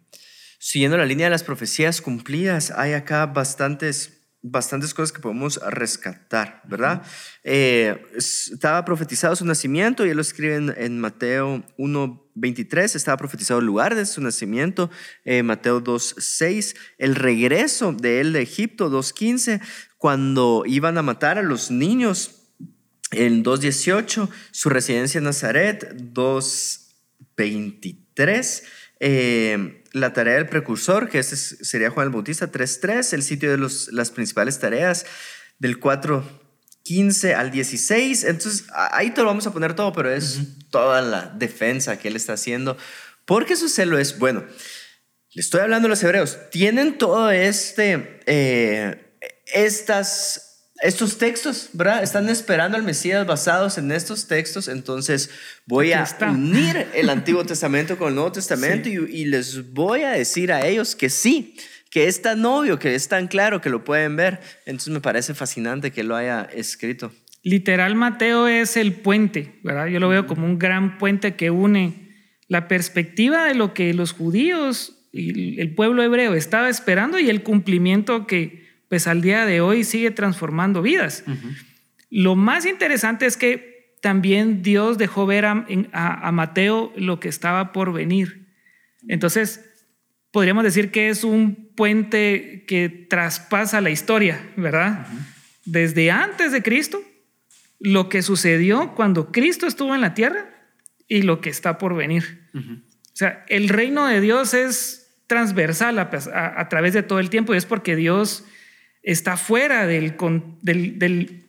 siguiendo 0.60 0.98
la 0.98 1.06
línea 1.06 1.28
de 1.28 1.32
las 1.32 1.44
profecías 1.44 2.02
cumplidas, 2.02 2.72
hay 2.72 2.92
acá 2.92 3.26
bastantes, 3.28 4.18
bastantes 4.42 4.94
cosas 4.94 5.14
que 5.14 5.22
podemos 5.22 5.62
rescatar, 5.70 6.62
¿verdad? 6.68 7.04
Eh, 7.44 8.04
es- 8.16 8.50
estaba 8.52 8.84
profetizado 8.84 9.36
su 9.38 9.46
nacimiento, 9.46 10.06
y 10.06 10.10
él 10.10 10.16
lo 10.18 10.22
escribe 10.22 10.56
en, 10.56 10.74
en 10.78 11.00
Mateo 11.00 11.64
1.23, 11.78 12.96
estaba 12.96 13.18
profetizado 13.18 13.60
el 13.62 13.66
lugar 13.66 13.96
de 13.96 14.06
su 14.06 14.20
nacimiento, 14.20 14.90
eh, 15.26 15.42
Mateo 15.44 15.80
2.6, 15.82 16.76
el 16.98 17.16
regreso 17.16 17.94
de 17.94 18.20
él 18.20 18.34
de 18.34 18.42
Egipto, 18.42 18.90
2.15, 18.90 19.62
cuando 20.02 20.64
iban 20.66 20.98
a 20.98 21.04
matar 21.04 21.38
a 21.38 21.44
los 21.44 21.70
niños 21.70 22.32
en 23.12 23.44
2.18, 23.44 24.30
su 24.50 24.70
residencia 24.70 25.20
en 25.20 25.26
Nazaret, 25.26 25.94
2.23, 27.36 28.64
eh, 29.00 29.84
la 29.94 30.12
tarea 30.14 30.34
del 30.36 30.48
precursor, 30.50 31.08
que 31.08 31.20
ese 31.20 31.36
es- 31.36 31.58
sería 31.62 31.92
Juan 31.92 32.08
el 32.08 32.14
Bautista, 32.14 32.52
3.3, 32.52 33.14
el 33.14 33.22
sitio 33.22 33.52
de 33.52 33.58
los, 33.58 33.90
las 33.92 34.10
principales 34.10 34.58
tareas, 34.58 35.06
del 35.60 35.80
4.15 35.80 37.36
al 37.36 37.52
16. 37.52 38.24
Entonces, 38.24 38.66
ahí 38.74 39.12
te 39.12 39.22
lo 39.22 39.28
vamos 39.28 39.46
a 39.46 39.54
poner 39.54 39.76
todo, 39.76 39.94
pero 39.94 40.12
es 40.12 40.40
toda 40.72 41.04
la 41.04 41.28
defensa 41.38 42.00
que 42.00 42.08
él 42.08 42.16
está 42.16 42.34
haciendo. 42.34 42.76
Porque 43.26 43.56
su 43.56 43.70
celo 43.70 44.00
es, 44.00 44.18
bueno, 44.18 44.44
le 45.34 45.42
estoy 45.42 45.62
hablando 45.62 45.86
a 45.86 45.90
los 45.90 46.02
hebreos, 46.02 46.40
tienen 46.50 46.98
todo 46.98 47.30
este, 47.30 48.20
eh, 48.26 49.11
estas, 49.54 50.72
estos 50.82 51.18
textos, 51.18 51.70
¿verdad? 51.74 52.04
Están 52.04 52.30
esperando 52.30 52.78
al 52.78 52.84
Mesías 52.84 53.26
basados 53.26 53.78
en 53.78 53.92
estos 53.92 54.28
textos, 54.28 54.68
entonces 54.68 55.30
voy 55.66 55.94
a 55.94 56.08
unir 56.30 56.88
el 56.94 57.10
Antiguo 57.10 57.46
Testamento 57.46 57.98
con 57.98 58.10
el 58.10 58.16
Nuevo 58.16 58.32
Testamento 58.32 58.90
y, 58.90 58.94
y 58.94 59.26
les 59.26 59.74
voy 59.74 60.04
a 60.04 60.12
decir 60.12 60.52
a 60.52 60.66
ellos 60.66 60.96
que 60.96 61.10
sí, 61.10 61.56
que 61.90 62.08
es 62.08 62.22
tan 62.22 62.46
obvio, 62.46 62.80
que 62.80 62.96
es 62.96 63.08
tan 63.08 63.28
claro, 63.28 63.62
que 63.62 63.70
lo 63.70 63.84
pueden 63.84 64.16
ver. 64.16 64.40
Entonces 64.66 64.94
me 64.94 65.02
parece 65.02 65.34
fascinante 65.34 65.92
que 65.92 66.04
lo 66.04 66.16
haya 66.16 66.44
escrito. 66.54 67.12
Literal, 67.44 67.96
Mateo 67.96 68.48
es 68.48 68.78
el 68.78 68.94
puente, 68.94 69.60
¿verdad? 69.64 69.88
Yo 69.88 70.00
lo 70.00 70.10
veo 70.10 70.28
como 70.28 70.46
un 70.46 70.60
gran 70.60 70.98
puente 70.98 71.36
que 71.36 71.50
une 71.50 72.10
la 72.48 72.68
perspectiva 72.68 73.46
de 73.46 73.56
lo 73.56 73.74
que 73.74 73.94
los 73.94 74.12
judíos 74.14 74.98
y 75.12 75.60
el 75.60 75.74
pueblo 75.74 76.04
hebreo 76.04 76.34
estaba 76.36 76.70
esperando 76.70 77.18
y 77.18 77.30
el 77.30 77.44
cumplimiento 77.44 78.28
que 78.28 78.61
pues 78.92 79.08
al 79.08 79.22
día 79.22 79.46
de 79.46 79.62
hoy 79.62 79.86
sigue 79.86 80.12
transformando 80.12 80.82
vidas. 80.82 81.24
Lo 82.10 82.36
más 82.36 82.66
interesante 82.66 83.26
es 83.26 83.38
que 83.38 83.96
también 84.02 84.64
Dios 84.64 84.98
dejó 84.98 85.26
ver 85.26 85.46
a, 85.46 85.66
a, 85.94 86.32
Mateo 86.34 86.92
lo 86.98 87.18
que 87.18 87.30
estaba 87.30 87.72
por 87.72 87.94
venir. 87.94 88.50
Entonces, 89.08 89.62
podríamos 90.32 90.66
decir 90.66 90.92
que 90.92 91.08
es 91.08 91.24
un 91.24 91.72
puente 91.74 92.66
que 92.68 92.90
traspasa 92.90 93.80
la 93.80 93.92
historia, 93.92 94.46
¿verdad? 94.58 95.08
Desde 95.64 96.12
antes 96.12 96.52
de 96.52 96.62
Cristo, 96.62 97.02
lo 97.80 98.10
que 98.10 98.22
sucedió 98.22 98.94
cuando 98.94 99.32
Cristo 99.32 99.68
estuvo 99.68 99.96
en 99.96 100.02
la 100.02 100.14
tierra 100.14 100.50
y 101.08 101.22
lo 101.22 101.40
que 101.40 101.50
está 101.50 101.78
por 101.78 101.96
venir. 101.96 102.50
O 102.54 103.16
sea, 103.16 103.46
el 103.48 103.70
reino 103.70 104.06
de 104.08 104.20
Dios 104.20 104.54
es 104.54 105.16
transversal 105.28 105.98
a, 105.98 106.68
través 106.68 106.92
de 106.92 107.04
todo 107.04 107.20
el 107.20 107.30
tiempo 107.30 107.54
y 107.54 107.58
es 107.58 107.66
porque 107.66 107.96
Dios 107.96 108.44
está 109.04 109.38
fuera 109.38 109.86
del, 109.88 110.16
del, 110.62 111.48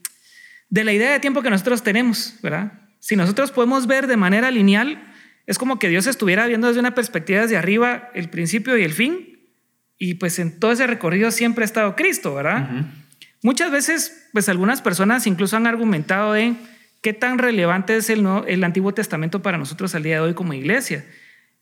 de 0.69 0.85
la 0.85 0.93
idea 0.93 1.13
de 1.13 1.21
tiempo 1.21 1.43
que 1.43 1.51
nosotros 1.51 1.83
tenemos, 1.83 2.35
¿verdad? 2.43 2.73
Si 3.01 3.17
nosotros 3.17 3.51
podemos 3.51 3.87
ver 3.87 4.07
de 4.07 4.17
manera 4.17 4.51
lineal, 4.51 5.13
es 5.47 5.59
como 5.59 5.79
que 5.79 5.89
Dios 5.89 6.07
estuviera 6.07 6.47
viendo 6.47 6.69
desde 6.69 6.81
una 6.81 6.95
perspectiva 6.95 7.43
desde 7.43 7.57
arriba 7.57 8.11
el 8.15 8.31
principio 8.31 8.79
y 8.79 8.85
el 8.85 8.93
fin, 8.93 9.41
y 9.99 10.15
pues 10.15 10.39
en 10.39 10.59
todo 10.59 10.73
ese 10.73 10.87
recorrido 10.87 11.31
siempre 11.31 11.63
ha 11.63 11.67
estado 11.67 11.95
Cristo, 11.95 12.35
¿verdad? 12.35 12.87
Muchas 13.43 13.71
veces, 13.71 14.29
pues 14.33 14.49
algunas 14.49 14.83
personas 14.83 15.27
incluso 15.27 15.57
han 15.57 15.67
argumentado 15.67 16.33
de 16.33 16.55
qué 17.03 17.13
tan 17.13 17.39
relevante 17.39 17.97
es 17.97 18.09
el, 18.09 18.27
el 18.47 18.65
Antiguo 18.65 18.95
Testamento 18.95 19.43
para 19.43 19.59
nosotros 19.59 19.95
al 19.95 20.05
día 20.05 20.17
de 20.17 20.21
hoy 20.21 20.35
como 20.35 20.55
iglesia. 20.55 21.05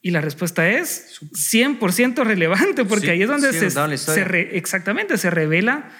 Y 0.02 0.12
la 0.12 0.20
respuesta 0.20 0.68
es 0.68 1.20
100% 1.32 2.24
relevante, 2.24 2.84
porque 2.84 3.10
ahí 3.10 3.22
es 3.22 3.28
donde 3.28 3.52
se, 3.52 3.70
se 3.70 4.56
exactamente 4.56 5.18
se 5.18 5.30
revela 5.30 5.90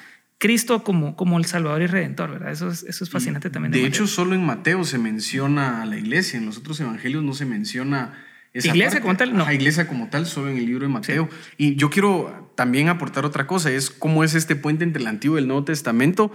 Cristo 0.41 0.83
como, 0.83 1.17
como 1.17 1.37
el 1.37 1.45
Salvador 1.45 1.83
y 1.83 1.87
Redentor, 1.87 2.31
¿verdad? 2.31 2.51
Eso 2.51 2.71
es, 2.71 2.83
eso 2.85 3.05
es 3.05 3.11
fascinante 3.11 3.51
también. 3.51 3.73
De, 3.73 3.85
hecho, 3.85 4.07
solo 4.07 4.35
en 4.35 4.45
Mateo 4.45 4.85
se 4.85 4.97
menciona 4.97 5.83
a 5.83 5.85
la 5.85 5.99
iglesia, 5.99 6.39
en 6.39 6.47
los 6.47 6.57
otros 6.57 6.81
evangelios 6.81 7.23
no 7.23 7.35
se 7.35 7.45
menciona 7.45 8.25
esa 8.55 8.69
iglesia 8.69 9.03
como 9.03 9.19
tal, 9.19 9.37
no. 9.37 9.45
La 9.45 9.53
iglesia 9.53 9.87
como 9.87 10.09
tal, 10.09 10.25
solo 10.25 10.49
en 10.51 10.57
el 10.57 10.65
libro 10.65 10.87
de 10.87 10.93
Mateo. 10.93 11.29
Y 11.59 11.77
yo 11.77 11.91
quiero 11.91 12.53
también 12.57 12.89
aportar 12.89 13.27
otra 13.27 13.47
cosa, 13.47 13.71
es 13.71 13.91
cómo 13.91 14.25
es 14.25 14.35
este 14.35 14.57
puente 14.57 14.83
entre 14.83 15.03
el 15.03 15.09
Antiguo 15.09 15.37
y 15.37 15.43
el 15.43 15.47
Nuevo 15.47 15.65
Testamento, 15.65 16.33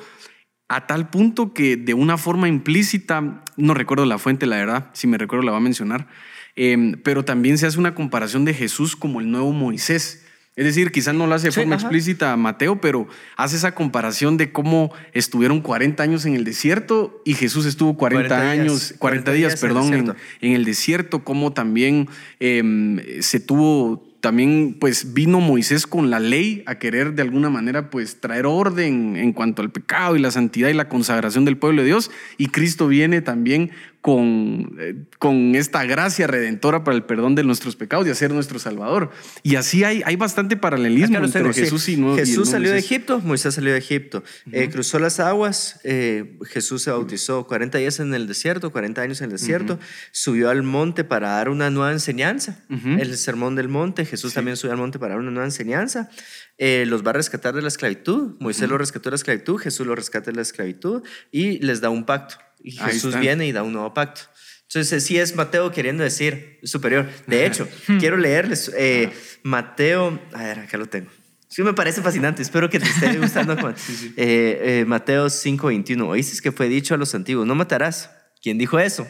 a 0.67 0.85
tal 0.85 1.09
punto 1.09 1.53
que 1.53 1.75
de 1.75 1.95
una 1.95 2.19
forma 2.19 2.47
implícita, 2.47 3.43
no 3.57 3.73
recuerdo 3.73 4.05
la 4.05 4.19
fuente, 4.19 4.45
la 4.45 4.57
verdad, 4.57 4.91
si 4.93 5.07
me 5.07 5.17
recuerdo 5.17 5.45
la 5.45 5.51
va 5.51 5.57
a 5.57 5.61
mencionar, 5.61 6.07
em, 6.55 6.93
pero 7.03 7.25
también 7.25 7.57
se 7.57 7.67
hace 7.67 7.79
una 7.79 7.95
comparación 7.95 8.45
de 8.45 8.53
Jesús 8.53 8.95
como 8.95 9.19
el 9.19 9.31
nuevo 9.31 9.51
Moisés. 9.51 10.21
Es 10.55 10.63
decir, 10.63 10.91
quizás 10.93 11.13
no 11.13 11.27
lo 11.27 11.35
hace 11.35 11.47
de 11.47 11.51
forma 11.51 11.75
explícita 11.75 12.35
Mateo, 12.37 12.79
pero 12.79 13.09
hace 13.35 13.57
esa 13.57 13.75
comparación 13.75 14.37
de 14.37 14.53
cómo 14.53 14.93
estuvieron 15.11 15.59
40 15.59 16.01
años 16.01 16.25
en 16.25 16.33
el 16.33 16.45
desierto 16.45 17.21
y 17.25 17.33
Jesús 17.33 17.65
estuvo 17.65 17.97
40, 17.97 18.51
años, 18.51 18.95
40, 18.97 19.33
días, 19.33 19.59
perdón, 19.59 20.15
en, 20.39 20.53
el 20.53 20.63
desierto, 20.63 21.25
cómo 21.25 21.51
también 21.51 22.07
em, 22.39 23.01
se 23.19 23.41
tuvo 23.41 24.15
también 24.25 24.77
pues 24.79 25.13
vino 25.13 25.39
Moisés 25.39 25.85
con 25.85 26.09
la 26.09 26.19
ley 26.19 26.63
a 26.65 26.79
querer 26.79 27.13
de 27.13 27.21
alguna 27.21 27.51
manera 27.51 27.91
pues 27.91 28.21
traer 28.21 28.47
orden 28.47 29.17
en 29.17 29.33
cuanto 29.33 29.61
al 29.61 29.69
pecado 29.71 30.15
y 30.15 30.19
la 30.19 30.31
santidad 30.31 30.69
y 30.69 30.73
la 30.73 30.89
consagración 30.89 31.45
del 31.45 31.57
pueblo 31.57 31.83
de 31.83 31.89
Dios 31.89 32.09
y 32.39 32.47
Cristo 32.47 32.87
viene 32.87 33.21
también 33.21 33.69
con, 34.05 34.77
eh, 34.79 35.03
con 35.17 35.55
esta 35.55 35.83
gracia 35.83 36.27
redentora 36.27 36.83
para 36.83 36.95
el 36.95 37.05
perdón 37.05 37.33
de 37.33 37.43
nuestros 37.43 37.75
pecados 37.75 38.05
y 38.05 38.11
hacer 38.11 38.31
nuestro 38.31 38.59
Salvador. 38.59 39.09
Y 39.41 39.55
así 39.55 39.83
hay, 39.83 40.03
hay 40.05 40.15
bastante 40.15 40.57
paralelismo 40.57 41.17
entre 41.17 41.51
Jesús 41.51 41.89
y 41.89 41.97
no 41.97 42.15
Jesús 42.15 42.49
salió 42.49 42.69
de 42.71 42.77
Egipto, 42.77 43.19
Moisés 43.21 43.55
salió 43.55 43.71
de 43.71 43.79
Egipto, 43.79 44.23
eh, 44.51 44.69
cruzó 44.69 44.99
las 44.99 45.19
aguas, 45.19 45.79
eh, 45.83 46.37
Jesús 46.45 46.83
se 46.83 46.91
bautizó 46.91 47.47
40 47.47 47.79
días 47.79 47.99
en 47.99 48.13
el 48.13 48.27
desierto, 48.27 48.71
40 48.71 49.01
años 49.01 49.21
en 49.21 49.25
el 49.25 49.31
desierto, 49.31 49.79
subió 50.11 50.51
al 50.51 50.61
monte 50.61 51.03
para 51.03 51.29
dar 51.29 51.49
una 51.49 51.71
nueva 51.71 51.91
enseñanza, 51.91 52.63
el 52.69 53.17
sermón 53.17 53.55
del 53.55 53.69
monte, 53.69 54.05
Jesús 54.05 54.35
también 54.35 54.55
subió 54.55 54.73
al 54.73 54.77
monte 54.77 54.99
para 54.99 55.15
dar 55.15 55.19
una 55.19 55.31
nueva 55.31 55.47
enseñanza. 55.47 56.11
los 56.59 57.03
va 57.03 57.09
a 57.09 57.13
rescatar 57.13 57.55
de 57.55 57.63
la 57.63 57.69
esclavitud. 57.69 58.35
Moisés 58.39 58.69
lo 58.69 58.77
rescató 58.77 59.09
de 59.09 59.13
la 59.13 59.15
esclavitud, 59.15 59.57
Jesús 59.57 59.87
lo 59.87 59.95
rescata 59.95 60.29
de 60.29 60.35
la 60.35 60.43
esclavitud 60.43 61.01
y 61.31 61.57
les 61.65 61.81
da 61.81 61.89
un 61.89 62.05
pacto. 62.05 62.35
Y 62.65 62.71
Jesús 62.71 63.17
viene 63.19 63.45
y 63.45 63.51
da 63.51 63.61
un 63.61 63.73
nuevo 63.73 63.93
pacto. 63.93 64.21
Entonces, 64.63 65.03
sí 65.05 65.19
es 65.19 65.35
Mateo 65.35 65.71
queriendo 65.71 66.03
decir 66.03 66.59
superior. 66.63 67.07
De 67.27 67.45
hecho, 67.45 67.69
quiero 67.99 68.17
leerles 68.17 68.71
eh, 68.75 69.11
Mateo, 69.43 70.19
a 70.33 70.43
ver, 70.43 70.59
acá 70.59 70.77
lo 70.77 70.87
tengo. 70.87 71.11
Sí, 71.47 71.61
me 71.61 71.73
parece 71.73 72.01
fascinante. 72.01 72.41
Espero 72.41 72.69
que 72.69 72.79
te 72.79 72.89
esté 72.89 73.17
gustando. 73.17 73.55
Eh, 74.17 74.81
eh, 74.81 74.85
Mateo 74.85 75.27
5:21. 75.27 76.07
Oíste 76.07 76.41
que 76.41 76.51
fue 76.51 76.67
dicho 76.67 76.95
a 76.95 76.97
los 76.97 77.13
antiguos: 77.13 77.45
No 77.45 77.53
matarás. 77.53 78.09
¿Quién 78.41 78.57
dijo 78.57 78.77
eso? 78.77 79.07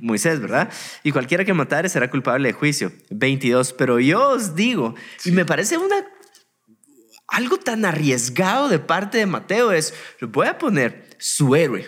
Moisés, 0.00 0.40
¿verdad? 0.40 0.70
Y 1.02 1.12
cualquiera 1.12 1.44
que 1.44 1.54
matare 1.54 1.88
será 1.88 2.10
culpable 2.10 2.48
de 2.48 2.52
juicio. 2.52 2.92
22. 3.10 3.72
Pero 3.74 3.98
yo 4.00 4.30
os 4.30 4.54
digo, 4.54 4.94
y 5.24 5.30
me 5.30 5.46
parece 5.46 5.78
una 5.78 6.04
algo 7.28 7.56
tan 7.56 7.84
arriesgado 7.84 8.68
de 8.68 8.78
parte 8.78 9.18
de 9.18 9.26
Mateo 9.26 9.72
es, 9.72 9.94
voy 10.20 10.46
a 10.46 10.58
poner 10.58 11.16
su 11.18 11.56
héroe, 11.56 11.86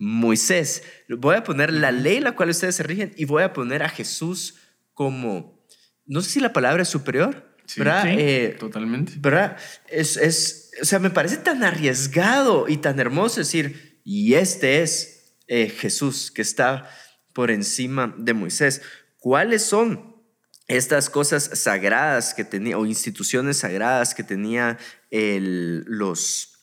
Moisés. 0.00 0.82
Voy 1.10 1.36
a 1.36 1.44
poner 1.44 1.72
la 1.72 1.92
ley 1.92 2.20
la 2.20 2.32
cual 2.32 2.48
ustedes 2.48 2.76
se 2.76 2.82
rigen 2.82 3.12
y 3.16 3.26
voy 3.26 3.42
a 3.42 3.52
poner 3.52 3.82
a 3.82 3.88
Jesús 3.90 4.54
como, 4.94 5.62
no 6.06 6.22
sé 6.22 6.30
si 6.30 6.40
la 6.40 6.54
palabra 6.54 6.82
es 6.82 6.88
superior, 6.88 7.54
¿verdad? 7.76 8.06
Eh, 8.08 8.56
totalmente. 8.58 9.12
¿Verdad? 9.18 9.58
Es, 9.88 10.16
es, 10.16 10.70
o 10.80 10.86
sea, 10.86 11.00
me 11.00 11.10
parece 11.10 11.36
tan 11.36 11.62
arriesgado 11.62 12.66
y 12.66 12.78
tan 12.78 12.98
hermoso 12.98 13.40
decir, 13.40 14.00
y 14.02 14.34
este 14.34 14.82
es 14.82 15.36
eh, 15.48 15.68
Jesús 15.68 16.30
que 16.30 16.40
está 16.40 16.90
por 17.34 17.50
encima 17.50 18.14
de 18.16 18.32
Moisés. 18.32 18.80
¿Cuáles 19.18 19.62
son 19.62 20.16
estas 20.66 21.10
cosas 21.10 21.50
sagradas 21.60 22.32
que 22.32 22.44
tenía, 22.44 22.78
o 22.78 22.86
instituciones 22.86 23.58
sagradas 23.58 24.14
que 24.14 24.22
tenía 24.22 24.78
el, 25.10 25.84
los, 25.84 26.54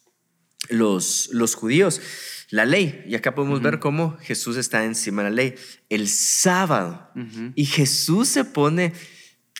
los, 0.70 1.30
los 1.32 1.54
judíos? 1.54 2.02
La 2.50 2.66
ley. 2.66 3.04
Y 3.08 3.16
acá 3.16 3.36
podemos 3.36 3.62
ver 3.62 3.80
cómo 3.80 4.18
Jesús 4.22 4.58
está 4.58 4.84
encima 4.86 5.24
de 5.24 5.30
la 5.30 5.36
ley. 5.36 5.56
El 5.90 6.08
sábado. 6.08 7.12
Y 7.56 7.66
Jesús 7.66 8.28
se 8.30 8.46
pone... 8.46 8.94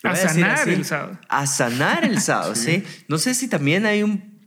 A 0.04 0.14
sanar 0.14 0.68
el 0.68 0.84
sábado. 0.84 1.18
A 1.28 1.46
sanar 1.46 2.04
el 2.04 2.20
sábado, 2.20 2.54
sí. 2.54 2.84
No 3.08 3.18
sé 3.18 3.34
si 3.34 3.48
también 3.48 3.84
hay 3.84 4.02
un 4.02 4.38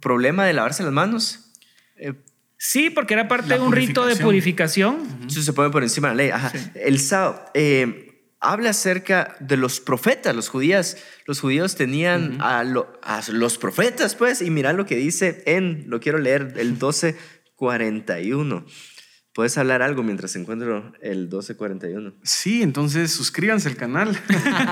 problema 0.00 0.46
de 0.46 0.54
lavarse 0.54 0.82
las 0.82 0.92
manos. 0.92 1.52
Eh, 1.96 2.14
sí, 2.56 2.88
porque 2.88 3.14
era 3.14 3.28
parte 3.28 3.54
de 3.54 3.60
un 3.60 3.72
rito 3.72 4.06
de 4.06 4.16
purificación. 4.16 5.06
Eso 5.26 5.42
se 5.42 5.52
pone 5.52 5.70
por 5.70 5.82
encima 5.82 6.08
de 6.08 6.14
la 6.14 6.22
ley. 6.22 6.30
Ajá. 6.30 6.52
El 6.74 6.98
sábado. 6.98 7.44
Eh, 7.52 8.02
habla 8.40 8.70
acerca 8.70 9.36
de 9.40 9.56
los 9.56 9.80
profetas, 9.80 10.34
los 10.34 10.48
judíos. 10.48 10.96
Los 11.26 11.40
judíos 11.40 11.76
tenían 11.76 12.38
a, 12.40 12.60
a, 12.60 13.22
los 13.28 13.58
profetas, 13.58 14.14
pues, 14.14 14.40
y 14.40 14.50
mira 14.50 14.72
lo 14.72 14.86
que 14.86 14.96
dice 14.96 15.42
en, 15.46 15.84
lo 15.88 16.00
quiero 16.00 16.18
leer, 16.18 16.54
el 16.56 16.78
12 16.78 17.16
41. 17.56 18.64
¿Puedes 19.32 19.58
hablar 19.58 19.82
algo 19.82 20.02
mientras 20.02 20.34
encuentro 20.36 20.94
el 21.02 21.24
1241? 21.24 22.14
Sí, 22.22 22.62
entonces 22.62 23.10
suscríbanse 23.10 23.68
al 23.68 23.76
canal. 23.76 24.18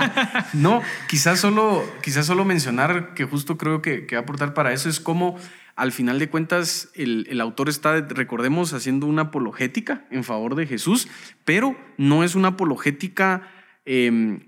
no, 0.54 0.80
quizás 1.06 1.40
solo, 1.40 1.84
quizás 2.02 2.24
solo 2.24 2.46
mencionar 2.46 3.12
que 3.12 3.24
justo 3.24 3.58
creo 3.58 3.82
que, 3.82 4.06
que 4.06 4.14
va 4.14 4.20
a 4.20 4.22
aportar 4.22 4.54
para 4.54 4.72
eso 4.72 4.88
es 4.88 5.00
como 5.00 5.38
al 5.76 5.92
final 5.92 6.18
de 6.18 6.30
cuentas 6.30 6.90
el, 6.94 7.26
el, 7.28 7.42
autor 7.42 7.68
está, 7.68 8.00
recordemos, 8.00 8.72
haciendo 8.72 9.06
una 9.06 9.22
apologética 9.22 10.06
en 10.10 10.24
favor 10.24 10.54
de 10.54 10.66
Jesús, 10.66 11.08
pero 11.44 11.76
no 11.98 12.24
es 12.24 12.34
una 12.34 12.48
apologética 12.48 13.50
em, 13.84 14.46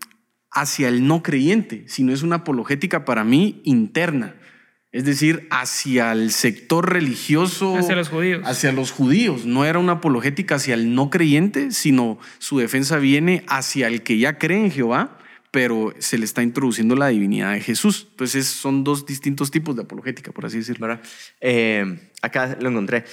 hacia 0.50 0.88
el 0.88 1.06
no 1.06 1.22
creyente, 1.22 1.84
sino 1.88 2.14
es 2.14 2.22
una 2.22 2.36
apologética 2.36 3.04
para 3.04 3.22
mí 3.22 3.60
interna 3.64 4.36
es 4.96 5.04
decir, 5.04 5.46
hacia 5.50 6.10
el 6.12 6.32
sector 6.32 6.90
religioso. 6.90 7.76
Hacia 7.76 7.94
los 7.96 8.08
judíos. 8.08 8.42
Hacia 8.46 8.72
los 8.72 8.92
judíos. 8.92 9.44
No 9.44 9.66
era 9.66 9.78
una 9.78 9.92
apologética 9.92 10.54
hacia 10.54 10.72
el 10.72 10.94
no 10.94 11.10
creyente, 11.10 11.70
sino 11.70 12.18
su 12.38 12.60
defensa 12.60 12.96
viene 12.96 13.44
hacia 13.46 13.88
el 13.88 14.02
que 14.02 14.16
ya 14.16 14.38
cree 14.38 14.58
en 14.58 14.70
Jehová, 14.70 15.18
pero 15.50 15.92
se 15.98 16.16
le 16.16 16.24
está 16.24 16.42
introduciendo 16.42 16.96
la 16.96 17.08
divinidad 17.08 17.52
de 17.52 17.60
Jesús. 17.60 18.06
Entonces 18.12 18.46
son 18.46 18.84
dos 18.84 19.04
distintos 19.04 19.50
tipos 19.50 19.76
de 19.76 19.82
apologética, 19.82 20.32
por 20.32 20.46
así 20.46 20.56
decirlo. 20.56 20.98
Eh, 21.42 22.10
acá 22.22 22.56
lo 22.58 22.70
encontré. 22.70 23.04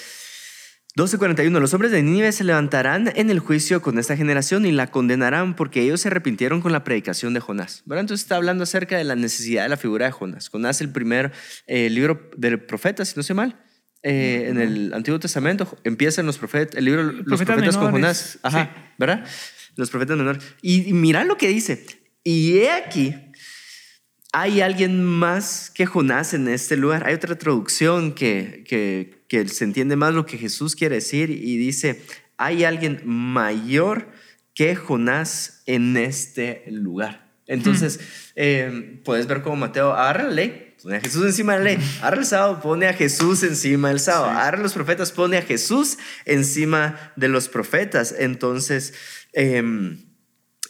12:41 0.95 1.59
Los 1.59 1.73
hombres 1.73 1.91
de 1.91 2.03
Nínive 2.03 2.31
se 2.31 2.43
levantarán 2.43 3.11
en 3.15 3.31
el 3.31 3.39
juicio 3.39 3.81
con 3.81 3.97
esta 3.97 4.15
generación 4.15 4.65
y 4.65 4.71
la 4.71 4.91
condenarán 4.91 5.55
porque 5.55 5.81
ellos 5.81 6.01
se 6.01 6.09
arrepintieron 6.09 6.61
con 6.61 6.71
la 6.71 6.83
predicación 6.83 7.33
de 7.33 7.39
Jonás. 7.39 7.81
¿Verdad? 7.85 8.01
Entonces 8.01 8.23
está 8.23 8.35
hablando 8.35 8.63
acerca 8.63 8.97
de 8.97 9.03
la 9.03 9.15
necesidad 9.15 9.63
de 9.63 9.69
la 9.69 9.77
figura 9.77 10.05
de 10.05 10.11
Jonás. 10.11 10.49
Jonás, 10.49 10.81
el 10.81 10.91
primer 10.91 11.31
eh, 11.65 11.89
libro 11.89 12.29
del 12.37 12.61
profeta, 12.61 13.05
si 13.05 13.15
no 13.15 13.23
sé 13.23 13.33
mal, 13.33 13.59
eh, 14.03 14.45
en 14.49 14.59
el 14.59 14.93
Antiguo 14.93 15.19
Testamento 15.19 15.77
empiezan 15.83 16.25
los 16.27 16.37
profetas, 16.37 16.75
el 16.75 16.85
libro 16.85 17.03
Los 17.03 17.23
Profetas 17.23 17.55
profetas 17.55 17.77
con 17.77 17.91
Jonás. 17.91 18.39
Ajá, 18.43 18.93
¿verdad? 18.99 19.25
Los 19.75 19.89
profetas 19.89 20.15
menores. 20.15 20.43
Y, 20.61 20.89
y 20.89 20.93
mira 20.93 21.23
lo 21.23 21.37
que 21.37 21.47
dice. 21.47 21.85
Y 22.23 22.57
he 22.57 22.71
aquí, 22.71 23.15
hay 24.35 24.61
alguien 24.61 25.03
más 25.03 25.69
que 25.69 25.85
Jonás 25.85 26.33
en 26.33 26.47
este 26.47 26.75
lugar. 26.75 27.07
Hay 27.07 27.13
otra 27.13 27.37
traducción 27.37 28.13
que, 28.13 28.63
que, 28.67 29.23
que 29.27 29.47
se 29.47 29.63
entiende 29.63 29.95
más 29.95 30.13
lo 30.13 30.25
que 30.25 30.39
Jesús 30.39 30.75
quiere 30.75 30.95
decir 30.95 31.29
y 31.29 31.55
dice, 31.57 32.01
hay 32.35 32.63
alguien 32.63 33.01
mayor 33.05 34.09
que 34.55 34.75
Jonás 34.75 35.61
en 35.67 35.95
este 35.97 36.63
lugar. 36.67 37.31
Entonces, 37.45 37.99
eh, 38.35 39.01
puedes 39.05 39.27
ver 39.27 39.43
cómo 39.43 39.55
Mateo 39.55 39.91
agarra 39.93 40.23
la 40.23 40.31
ley, 40.31 40.75
pone 40.81 40.97
a 40.97 41.01
Jesús 41.01 41.25
encima 41.25 41.53
de 41.53 41.59
la 41.59 41.65
ley, 41.65 41.77
agarra 41.99 42.17
el 42.17 42.25
sábado, 42.25 42.59
pone 42.59 42.87
a 42.87 42.93
Jesús 42.93 43.43
encima 43.43 43.89
del 43.89 43.99
sábado, 43.99 44.31
agarra 44.31 44.63
los 44.63 44.73
profetas, 44.73 45.11
pone 45.11 45.37
a 45.37 45.43
Jesús 45.43 45.99
encima 46.25 47.13
de 47.15 47.27
los 47.27 47.49
profetas. 47.49 48.15
Entonces, 48.17 48.95
eh, 49.33 49.61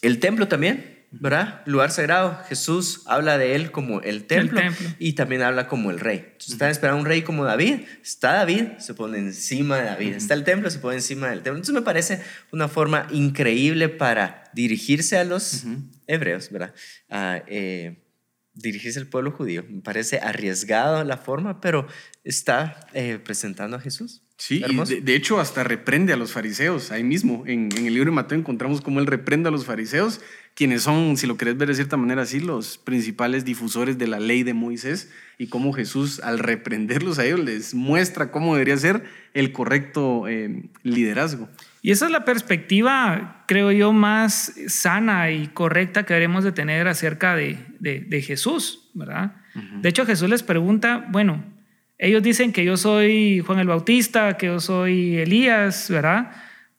el 0.01 0.19
templo 0.19 0.49
también, 0.49 0.92
¿verdad? 1.19 1.61
Lugar 1.65 1.91
sagrado. 1.91 2.39
Jesús 2.49 3.03
habla 3.05 3.37
de 3.37 3.55
él 3.55 3.71
como 3.71 4.01
el 4.01 4.25
templo, 4.25 4.59
templo. 4.59 4.89
y 4.99 5.13
también 5.13 5.41
habla 5.41 5.67
como 5.67 5.91
el 5.91 5.99
rey. 5.99 6.19
Entonces, 6.25 6.53
están 6.53 6.71
esperando 6.71 7.01
un 7.01 7.05
rey 7.05 7.21
como 7.21 7.45
David. 7.45 7.81
Está 8.01 8.33
David, 8.33 8.77
se 8.79 8.93
pone 8.93 9.19
encima 9.19 9.77
de 9.77 9.85
David. 9.85 10.13
Está 10.13 10.33
el 10.33 10.43
templo, 10.43 10.69
se 10.69 10.79
pone 10.79 10.95
encima 10.95 11.29
del 11.29 11.41
templo. 11.41 11.57
Entonces, 11.57 11.75
me 11.75 11.81
parece 11.81 12.21
una 12.51 12.67
forma 12.67 13.07
increíble 13.11 13.89
para 13.89 14.43
dirigirse 14.53 15.17
a 15.17 15.23
los 15.23 15.65
hebreos, 16.07 16.49
¿verdad? 16.51 16.73
A, 17.09 17.43
eh, 17.47 18.03
dirigirse 18.55 18.99
al 18.99 19.07
pueblo 19.07 19.31
judío. 19.31 19.65
Me 19.67 19.81
parece 19.81 20.19
arriesgado 20.19 21.03
la 21.03 21.17
forma, 21.17 21.59
pero 21.61 21.87
está 22.23 22.87
eh, 22.93 23.19
presentando 23.23 23.77
a 23.77 23.79
Jesús. 23.79 24.21
Sí, 24.37 24.59
de, 24.59 25.01
de 25.01 25.15
hecho 25.15 25.39
hasta 25.39 25.63
reprende 25.63 26.11
a 26.11 26.17
los 26.17 26.31
fariseos. 26.31 26.91
Ahí 26.91 27.03
mismo, 27.03 27.43
en, 27.45 27.69
en 27.77 27.85
el 27.85 27.93
libro 27.93 28.09
de 28.09 28.15
Mateo 28.15 28.37
encontramos 28.37 28.81
cómo 28.81 28.99
él 28.99 29.07
reprende 29.07 29.49
a 29.49 29.51
los 29.51 29.65
fariseos, 29.65 30.21
quienes 30.55 30.83
son, 30.83 31.17
si 31.17 31.25
lo 31.27 31.35
querés 31.37 31.57
ver 31.57 31.67
de 31.69 31.75
cierta 31.75 31.97
manera 31.97 32.21
así, 32.23 32.39
los 32.39 32.77
principales 32.77 33.43
difusores 33.43 33.97
de 33.97 34.07
la 34.07 34.19
ley 34.19 34.43
de 34.43 34.53
Moisés, 34.53 35.11
y 35.39 35.47
cómo 35.47 35.73
Jesús 35.73 36.19
al 36.19 36.37
reprenderlos 36.39 37.17
a 37.19 37.25
ellos 37.25 37.39
les 37.39 37.73
muestra 37.73 38.29
cómo 38.31 38.53
debería 38.53 38.77
ser 38.77 39.03
el 39.33 39.51
correcto 39.51 40.27
eh, 40.27 40.69
liderazgo. 40.83 41.49
Y 41.81 41.91
esa 41.91 42.05
es 42.05 42.11
la 42.11 42.23
perspectiva, 42.23 43.43
creo 43.47 43.71
yo, 43.71 43.91
más 43.93 44.53
sana 44.67 45.31
y 45.31 45.47
correcta 45.47 46.03
que 46.05 46.13
deberemos 46.13 46.43
de 46.43 46.51
tener 46.51 46.87
acerca 46.87 47.35
de, 47.35 47.57
de- 47.79 48.01
de 48.01 48.21
Jesús, 48.21 48.89
¿verdad? 48.93 49.35
De 49.81 49.89
hecho, 49.89 50.05
Jesús 50.05 50.29
les 50.29 50.43
pregunta, 50.43 51.05
bueno, 51.09 51.43
ellos 51.97 52.23
dicen 52.23 52.53
que 52.53 52.63
yo 52.65 52.75
soy 52.77 53.39
Juan 53.45 53.59
el 53.59 53.67
Bautista, 53.67 54.37
que 54.37 54.47
yo 54.47 54.59
soy 54.59 55.17
Elías, 55.17 55.89
¿verdad? 55.89 56.31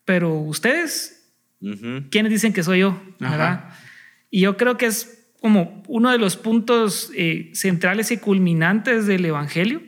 Pero 0.04 0.34
ustedes, 0.34 1.13
Ujú. 1.64 2.04
¿quiénes 2.10 2.30
dicen 2.30 2.52
que 2.52 2.62
soy 2.62 2.80
yo? 2.80 3.02
¿verdad? 3.18 3.70
Y 4.30 4.40
yo 4.40 4.56
creo 4.56 4.76
que 4.76 4.86
es 4.86 5.26
como 5.40 5.82
uno 5.88 6.10
de 6.10 6.18
los 6.18 6.36
puntos 6.36 7.10
eh, 7.14 7.50
centrales 7.54 8.10
y 8.10 8.16
culminantes 8.16 9.06
del 9.06 9.24
Evangelio, 9.24 9.82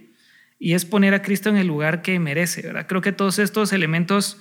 y 0.59 0.75
es 0.75 0.85
poner 0.85 1.15
a 1.15 1.23
Cristo 1.23 1.49
en 1.49 1.57
el 1.57 1.67
lugar 1.67 2.03
que 2.03 2.19
merece, 2.19 2.63
¿verdad? 2.63 2.87
Creo 2.87 3.01
que 3.01 3.13
todos 3.13 3.39
estos 3.39 3.73
elementos 3.73 4.39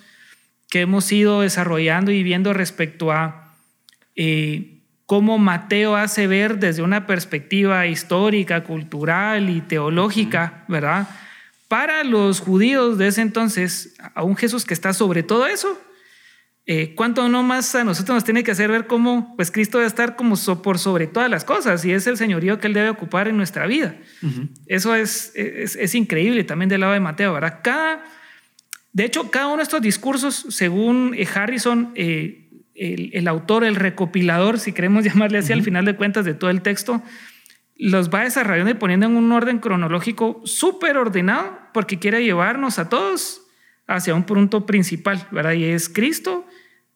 que 0.70 0.82
hemos 0.82 1.12
ido 1.12 1.42
desarrollando 1.42 2.12
y 2.12 2.24
viendo 2.24 2.54
respecto 2.54 3.12
a 3.12 3.56
eh, 4.16 4.82
cómo 5.06 5.38
Mateo 5.38 5.96
hace 5.96 6.28
ver 6.28 6.60
desde 6.60 6.82
una 6.82 7.06
perspectiva 7.06 7.86
histórica, 7.88 8.64
cultural 8.64 9.50
y 9.50 9.62
teológica, 9.62 10.66
¿verdad? 10.68 11.08
Para 11.68 12.04
los 12.04 12.40
judíos 12.40 12.98
de 12.98 13.08
ese 13.08 13.22
entonces, 13.22 13.96
a 14.14 14.24
un 14.24 14.36
Jesús 14.36 14.66
que 14.66 14.74
está 14.74 14.94
sobre 14.94 15.24
todo 15.24 15.48
eso, 15.48 15.80
eh, 16.68 16.94
¿cuánto 16.96 17.30
no 17.30 17.44
más 17.44 17.76
a 17.76 17.84
nosotros 17.84 18.16
nos 18.16 18.24
tiene 18.24 18.44
que 18.44 18.52
hacer 18.52 18.72
ver 18.72 18.88
cómo 18.88 19.36
pues 19.36 19.52
Cristo 19.52 19.78
debe 19.78 19.88
estar 19.88 20.16
como 20.16 20.36
so- 20.36 20.62
por 20.64 20.80
sobre 20.80 21.06
todas 21.08 21.30
las 21.30 21.46
cosas 21.46 21.86
y 21.86 21.92
es 21.92 22.08
el 22.08 22.18
señorío 22.18 22.60
que 22.60 22.68
Él 22.68 22.74
debe 22.74 22.90
ocupar 22.90 23.28
en 23.28 23.38
nuestra 23.38 23.68
vida? 23.68 23.96
Eso 24.66 24.96
es, 24.96 25.32
es, 25.36 25.76
es 25.76 25.94
increíble 25.96 26.44
también 26.44 26.70
del 26.70 26.82
lado 26.82 26.94
de 26.94 27.00
Mateo, 27.00 27.34
¿verdad? 27.34 27.60
Cada, 27.64 28.04
de 28.94 29.06
hecho, 29.06 29.30
cada 29.30 29.48
uno 29.48 29.58
de 29.58 29.64
estos 29.64 29.82
discursos, 29.82 30.46
según 30.50 31.14
eh, 31.16 31.28
Harrison, 31.34 31.92
eh, 31.96 32.50
el, 32.74 33.12
el 33.14 33.28
autor, 33.28 33.64
el 33.64 33.76
recopilador, 33.76 34.60
si 34.60 34.72
queremos 34.74 35.04
llamarle 35.06 35.38
así 35.38 35.54
al 35.54 35.62
final 35.64 35.86
de 35.86 35.96
cuentas 35.96 36.26
de 36.26 36.34
todo 36.34 36.50
el 36.50 36.62
texto, 36.62 37.04
los 37.78 38.10
va 38.10 38.24
desarrollando 38.24 38.72
y 38.72 38.76
poniendo 38.76 39.06
en 39.06 39.18
un 39.18 39.32
orden 39.34 39.60
cronológico 39.60 40.42
súper 40.46 40.98
ordenado 40.98 41.60
porque 41.74 42.00
quiere 42.00 42.24
llevarnos 42.24 42.80
a 42.80 42.88
todos 42.90 43.42
hacia 43.88 44.16
un 44.16 44.24
punto 44.24 44.66
principal, 44.66 45.28
¿verdad? 45.32 45.52
Y 45.54 45.66
es 45.66 45.90
Cristo, 45.90 46.48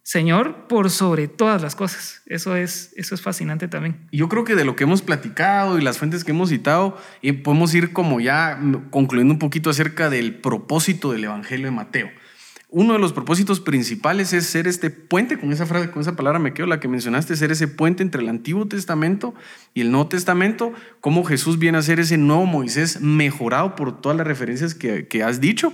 Señor, 0.09 0.65
por 0.67 0.89
sobre 0.89 1.27
todas 1.27 1.61
las 1.61 1.75
cosas. 1.75 2.23
Eso 2.25 2.55
es, 2.55 2.93
eso 2.95 3.13
es 3.13 3.21
fascinante 3.21 3.67
también. 3.67 4.07
Yo 4.11 4.27
creo 4.27 4.43
que 4.43 4.55
de 4.55 4.65
lo 4.65 4.75
que 4.75 4.85
hemos 4.85 5.03
platicado 5.03 5.77
y 5.77 5.83
las 5.83 5.99
fuentes 5.99 6.23
que 6.23 6.31
hemos 6.31 6.49
citado, 6.49 6.97
eh, 7.21 7.33
podemos 7.33 7.75
ir 7.75 7.93
como 7.93 8.19
ya 8.19 8.59
concluyendo 8.89 9.35
un 9.35 9.37
poquito 9.37 9.69
acerca 9.69 10.09
del 10.09 10.33
propósito 10.33 11.11
del 11.11 11.25
Evangelio 11.25 11.67
de 11.67 11.71
Mateo. 11.73 12.09
Uno 12.69 12.93
de 12.93 12.99
los 12.99 13.13
propósitos 13.13 13.59
principales 13.59 14.33
es 14.33 14.47
ser 14.47 14.65
este 14.65 14.89
puente, 14.89 15.37
con 15.37 15.53
esa 15.53 15.67
frase, 15.67 15.91
con 15.91 16.01
esa 16.01 16.15
palabra 16.15 16.39
me 16.39 16.55
quedo, 16.55 16.65
la 16.65 16.79
que 16.79 16.87
mencionaste, 16.87 17.35
ser 17.35 17.51
ese 17.51 17.67
puente 17.67 18.01
entre 18.01 18.23
el 18.23 18.29
Antiguo 18.29 18.67
Testamento 18.67 19.35
y 19.75 19.81
el 19.81 19.91
Nuevo 19.91 20.07
Testamento, 20.07 20.73
cómo 21.01 21.23
Jesús 21.23 21.59
viene 21.59 21.77
a 21.77 21.83
ser 21.83 21.99
ese 21.99 22.17
nuevo 22.17 22.47
Moisés 22.47 22.99
mejorado 22.99 23.75
por 23.75 24.01
todas 24.01 24.17
las 24.17 24.25
referencias 24.25 24.73
que, 24.73 25.07
que 25.07 25.21
has 25.21 25.39
dicho. 25.39 25.71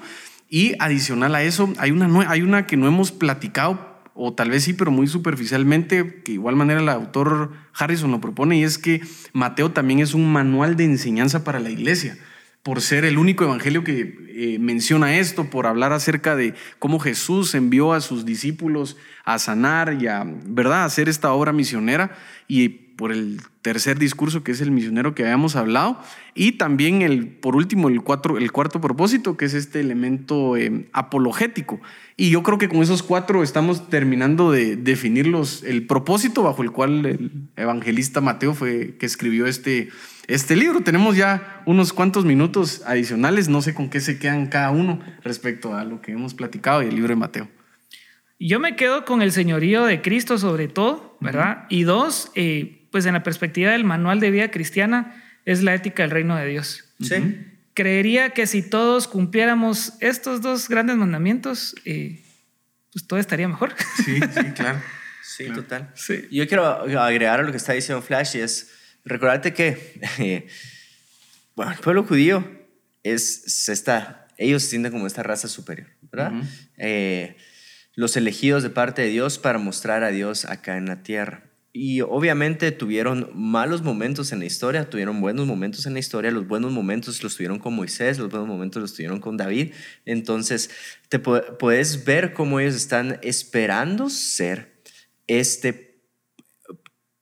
Y 0.50 0.74
adicional 0.80 1.36
a 1.36 1.44
eso, 1.44 1.74
hay 1.78 1.92
una, 1.92 2.30
hay 2.30 2.42
una 2.42 2.68
que 2.68 2.76
no 2.76 2.86
hemos 2.86 3.14
platicado 3.14 3.95
o 4.16 4.34
tal 4.34 4.50
vez 4.50 4.64
sí, 4.64 4.74
pero 4.74 4.92
muy 4.92 5.08
superficialmente, 5.08 6.22
que 6.24 6.32
igual 6.32 6.56
manera 6.56 6.80
el 6.80 6.88
autor 6.88 7.52
Harrison 7.74 8.12
lo 8.12 8.22
propone, 8.22 8.58
y 8.58 8.64
es 8.64 8.78
que 8.78 9.02
Mateo 9.34 9.72
también 9.72 10.00
es 10.00 10.14
un 10.14 10.32
manual 10.32 10.78
de 10.78 10.86
enseñanza 10.86 11.44
para 11.44 11.60
la 11.60 11.70
iglesia, 11.70 12.18
por 12.64 12.82
ser 12.82 13.04
el 13.04 13.18
único 13.18 13.44
evangelio 13.44 13.84
que 13.84 14.26
eh, 14.30 14.58
menciona 14.60 15.18
esto, 15.18 15.50
por 15.50 15.68
hablar 15.68 15.92
acerca 15.92 16.36
de 16.36 16.56
cómo 16.80 17.00
Jesús 17.00 17.54
envió 17.56 17.94
a 17.94 18.00
sus 18.00 18.26
discípulos 18.26 18.96
a 19.26 19.38
sanar 19.38 20.02
y 20.02 20.08
a, 20.08 20.24
¿verdad?, 20.26 20.84
a 20.84 20.86
hacer 20.86 21.10
esta 21.10 21.34
obra 21.34 21.52
misionera, 21.52 22.16
y 22.48 22.85
por 22.96 23.12
el 23.12 23.42
tercer 23.62 24.00
discurso, 24.00 24.44
que 24.44 24.52
es 24.52 24.62
el 24.62 24.72
misionero 24.72 25.16
que 25.16 25.24
habíamos 25.24 25.56
hablado, 25.56 26.00
y 26.34 26.54
también, 26.54 27.02
el, 27.02 27.28
por 27.28 27.56
último, 27.56 27.90
el, 27.90 28.02
cuatro, 28.02 28.38
el 28.38 28.52
cuarto 28.52 28.82
propósito, 28.82 29.38
que 29.38 29.46
es 29.46 29.54
este 29.54 29.80
elemento 29.80 30.56
eh, 30.58 30.88
apologético. 30.94 31.82
Y 32.18 32.30
yo 32.30 32.44
creo 32.44 32.58
que 32.58 32.70
con 32.70 32.82
esos 32.82 33.04
cuatro 33.04 33.44
estamos 33.44 33.90
terminando 33.90 34.52
de 34.52 34.76
definir 34.76 35.28
los, 35.28 35.64
el 35.64 35.86
propósito 35.88 36.44
bajo 36.44 36.64
el 36.64 36.72
cual 36.72 37.06
el 37.06 37.32
evangelista 37.56 38.22
Mateo 38.22 38.54
fue 38.54 38.96
que 38.98 39.06
escribió 39.06 39.46
este, 39.46 39.90
este 40.28 40.56
libro. 40.56 40.82
Tenemos 40.82 41.18
ya 41.18 41.62
unos 41.66 41.92
cuantos 41.92 42.24
minutos 42.26 42.84
adicionales, 42.86 43.50
no 43.50 43.62
sé 43.62 43.74
con 43.74 43.90
qué 43.90 44.00
se 44.00 44.20
quedan 44.20 44.48
cada 44.48 44.72
uno 44.72 45.00
respecto 45.24 45.76
a 45.76 45.84
lo 45.84 46.02
que 46.02 46.14
hemos 46.14 46.34
platicado 46.34 46.84
y 46.84 46.88
el 46.88 46.96
libro 46.96 47.10
de 47.10 47.16
Mateo. 47.16 47.48
Yo 48.40 48.60
me 48.60 48.76
quedo 48.76 49.06
con 49.06 49.22
el 49.22 49.32
señorío 49.32 49.86
de 49.86 50.02
Cristo 50.02 50.38
sobre 50.38 50.68
todo, 50.68 51.18
¿verdad? 51.22 51.66
Y 51.70 51.84
dos, 51.84 52.32
eh, 52.36 52.85
pues 52.96 53.06
en 53.06 53.14
la 53.14 53.24
perspectiva 53.24 53.72
del 53.72 53.84
manual 53.84 54.22
de 54.22 54.32
vida 54.32 54.52
cristiana, 54.52 55.22
es 55.44 55.62
la 55.64 55.74
ética 55.74 56.04
del 56.04 56.12
reino 56.12 56.38
de 56.38 56.46
Dios. 56.46 56.86
Sí. 57.02 57.46
Creería 57.74 58.30
que 58.30 58.48
si 58.48 58.62
todos 58.62 59.10
cumpliéramos 59.10 59.96
estos 60.00 60.40
dos 60.40 60.70
grandes 60.70 60.96
mandamientos, 60.96 61.76
eh, 61.84 62.24
pues 62.94 63.06
todo 63.06 63.20
estaría 63.20 63.50
mejor. 63.50 63.76
Sí, 63.98 64.16
sí, 64.16 64.52
claro. 64.56 64.82
Sí, 65.22 65.50
total. 65.54 65.92
Sí. 65.94 66.26
Yo 66.32 66.48
quiero 66.48 66.66
agregar 66.66 67.42
a 67.42 67.44
lo 67.44 67.52
que 67.52 67.58
está 67.58 67.74
diciendo 67.74 68.02
Flash 68.02 68.38
y 68.38 68.40
es 68.40 68.72
recordarte 69.04 69.54
que 69.54 70.00
eh, 70.20 70.48
bueno, 71.54 71.74
el 71.74 71.80
pueblo 71.80 72.06
judío 72.06 72.50
es 73.04 73.42
se 73.62 73.74
está, 73.74 74.30
ellos 74.38 74.64
se 74.64 74.70
sienten 74.70 74.94
como 74.94 75.06
esta 75.06 75.22
raza 75.22 75.50
superior, 75.50 75.90
¿verdad? 76.04 76.32
Eh, 76.78 77.36
los 77.96 78.16
elegidos 78.16 78.64
de 78.64 78.70
parte 78.70 79.02
de 79.02 79.10
Dios 79.10 79.38
para 79.38 79.60
mostrar 79.60 80.06
a 80.06 80.12
Dios 80.12 80.46
acá 80.46 80.78
en 80.78 80.86
la 80.86 81.04
tierra. 81.04 81.44
Y 81.78 82.00
obviamente 82.00 82.72
tuvieron 82.72 83.30
malos 83.36 83.82
momentos 83.82 84.32
en 84.32 84.40
la 84.40 84.46
historia, 84.46 84.90
tuvieron 84.90 85.20
buenos 85.20 85.46
momentos 85.46 85.86
en 85.86 85.92
la 85.92 86.00
historia, 86.00 86.32
los 86.32 86.48
buenos 86.48 86.72
momentos 86.72 87.22
los 87.22 87.36
tuvieron 87.36 87.60
con 87.60 87.76
Moisés, 87.76 88.18
los 88.18 88.30
buenos 88.30 88.48
momentos 88.48 88.82
los 88.82 88.94
tuvieron 88.94 89.20
con 89.20 89.36
David. 89.36 89.74
Entonces, 90.06 90.70
te 91.10 91.22
pu- 91.22 91.58
puedes 91.58 92.06
ver 92.06 92.32
cómo 92.32 92.62
ellos 92.62 92.76
están 92.76 93.20
esperando 93.24 94.10
ser 94.10 94.82
este, 95.28 96.02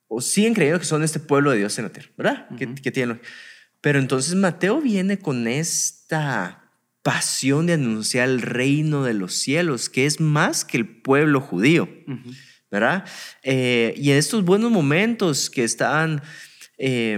o 0.08 0.22
siguen 0.22 0.54
creyendo 0.54 0.78
que 0.80 0.86
son 0.86 1.04
este 1.04 1.20
pueblo 1.20 1.50
de 1.50 1.58
Dios 1.58 1.80
en 1.80 1.86
la 1.86 1.92
tierra, 1.92 2.12
¿verdad? 2.16 2.48
que, 2.56 2.76
que 2.76 2.92
tienen. 2.92 3.22
Pero 3.82 3.98
entonces 3.98 4.36
Mateo 4.36 4.82
viene 4.82 5.18
con 5.18 5.48
esta 5.48 6.72
pasión 7.02 7.66
de 7.66 7.74
anunciar 7.74 8.30
el 8.30 8.42
reino 8.44 9.04
de 9.04 9.16
los 9.16 9.34
cielos, 9.34 9.90
que 9.90 10.06
es 10.06 10.20
más 10.20 10.64
que 10.64 10.78
el 10.78 11.02
pueblo 11.02 11.42
judío, 11.42 11.90
¿verdad? 12.74 13.06
Eh, 13.44 13.94
y 13.96 14.12
en 14.12 14.18
estos 14.18 14.44
buenos 14.44 14.70
momentos 14.72 15.50
que 15.50 15.64
estaban... 15.64 16.22
Eh, 16.78 17.18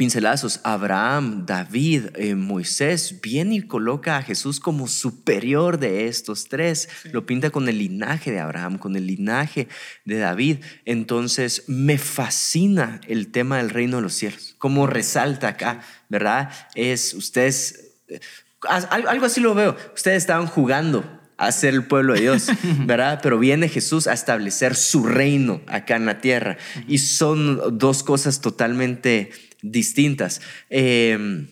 pincelazos, 0.00 0.60
Abraham, 0.64 1.44
David, 1.44 2.06
eh, 2.14 2.34
Moisés, 2.34 3.20
viene 3.20 3.56
y 3.56 3.60
coloca 3.60 4.16
a 4.16 4.22
Jesús 4.22 4.58
como 4.58 4.88
superior 4.88 5.78
de 5.78 6.06
estos 6.06 6.48
tres. 6.48 6.88
Lo 7.12 7.26
pinta 7.26 7.50
con 7.50 7.68
el 7.68 7.76
linaje 7.76 8.30
de 8.30 8.40
Abraham, 8.40 8.78
con 8.78 8.96
el 8.96 9.06
linaje 9.06 9.68
de 10.06 10.16
David. 10.16 10.64
Entonces 10.86 11.64
me 11.66 11.98
fascina 11.98 13.02
el 13.08 13.30
tema 13.30 13.58
del 13.58 13.68
reino 13.68 13.98
de 13.98 14.04
los 14.04 14.14
cielos. 14.14 14.54
Como 14.56 14.86
resalta 14.86 15.48
acá, 15.48 15.82
¿verdad? 16.08 16.50
Es 16.74 17.12
ustedes, 17.12 17.98
eh, 18.08 18.20
algo 18.68 19.26
así 19.26 19.42
lo 19.42 19.54
veo, 19.54 19.76
ustedes 19.94 20.16
estaban 20.16 20.46
jugando 20.46 21.19
a 21.40 21.52
ser 21.52 21.72
el 21.72 21.84
pueblo 21.84 22.12
de 22.12 22.20
Dios, 22.20 22.48
¿verdad? 22.86 23.20
Pero 23.22 23.38
viene 23.38 23.68
Jesús 23.68 24.06
a 24.06 24.12
establecer 24.12 24.76
su 24.76 25.04
reino 25.04 25.62
acá 25.66 25.96
en 25.96 26.04
la 26.04 26.20
tierra. 26.20 26.58
Y 26.86 26.98
son 26.98 27.78
dos 27.78 28.02
cosas 28.02 28.42
totalmente 28.42 29.30
distintas. 29.62 30.42
Em, 30.68 31.48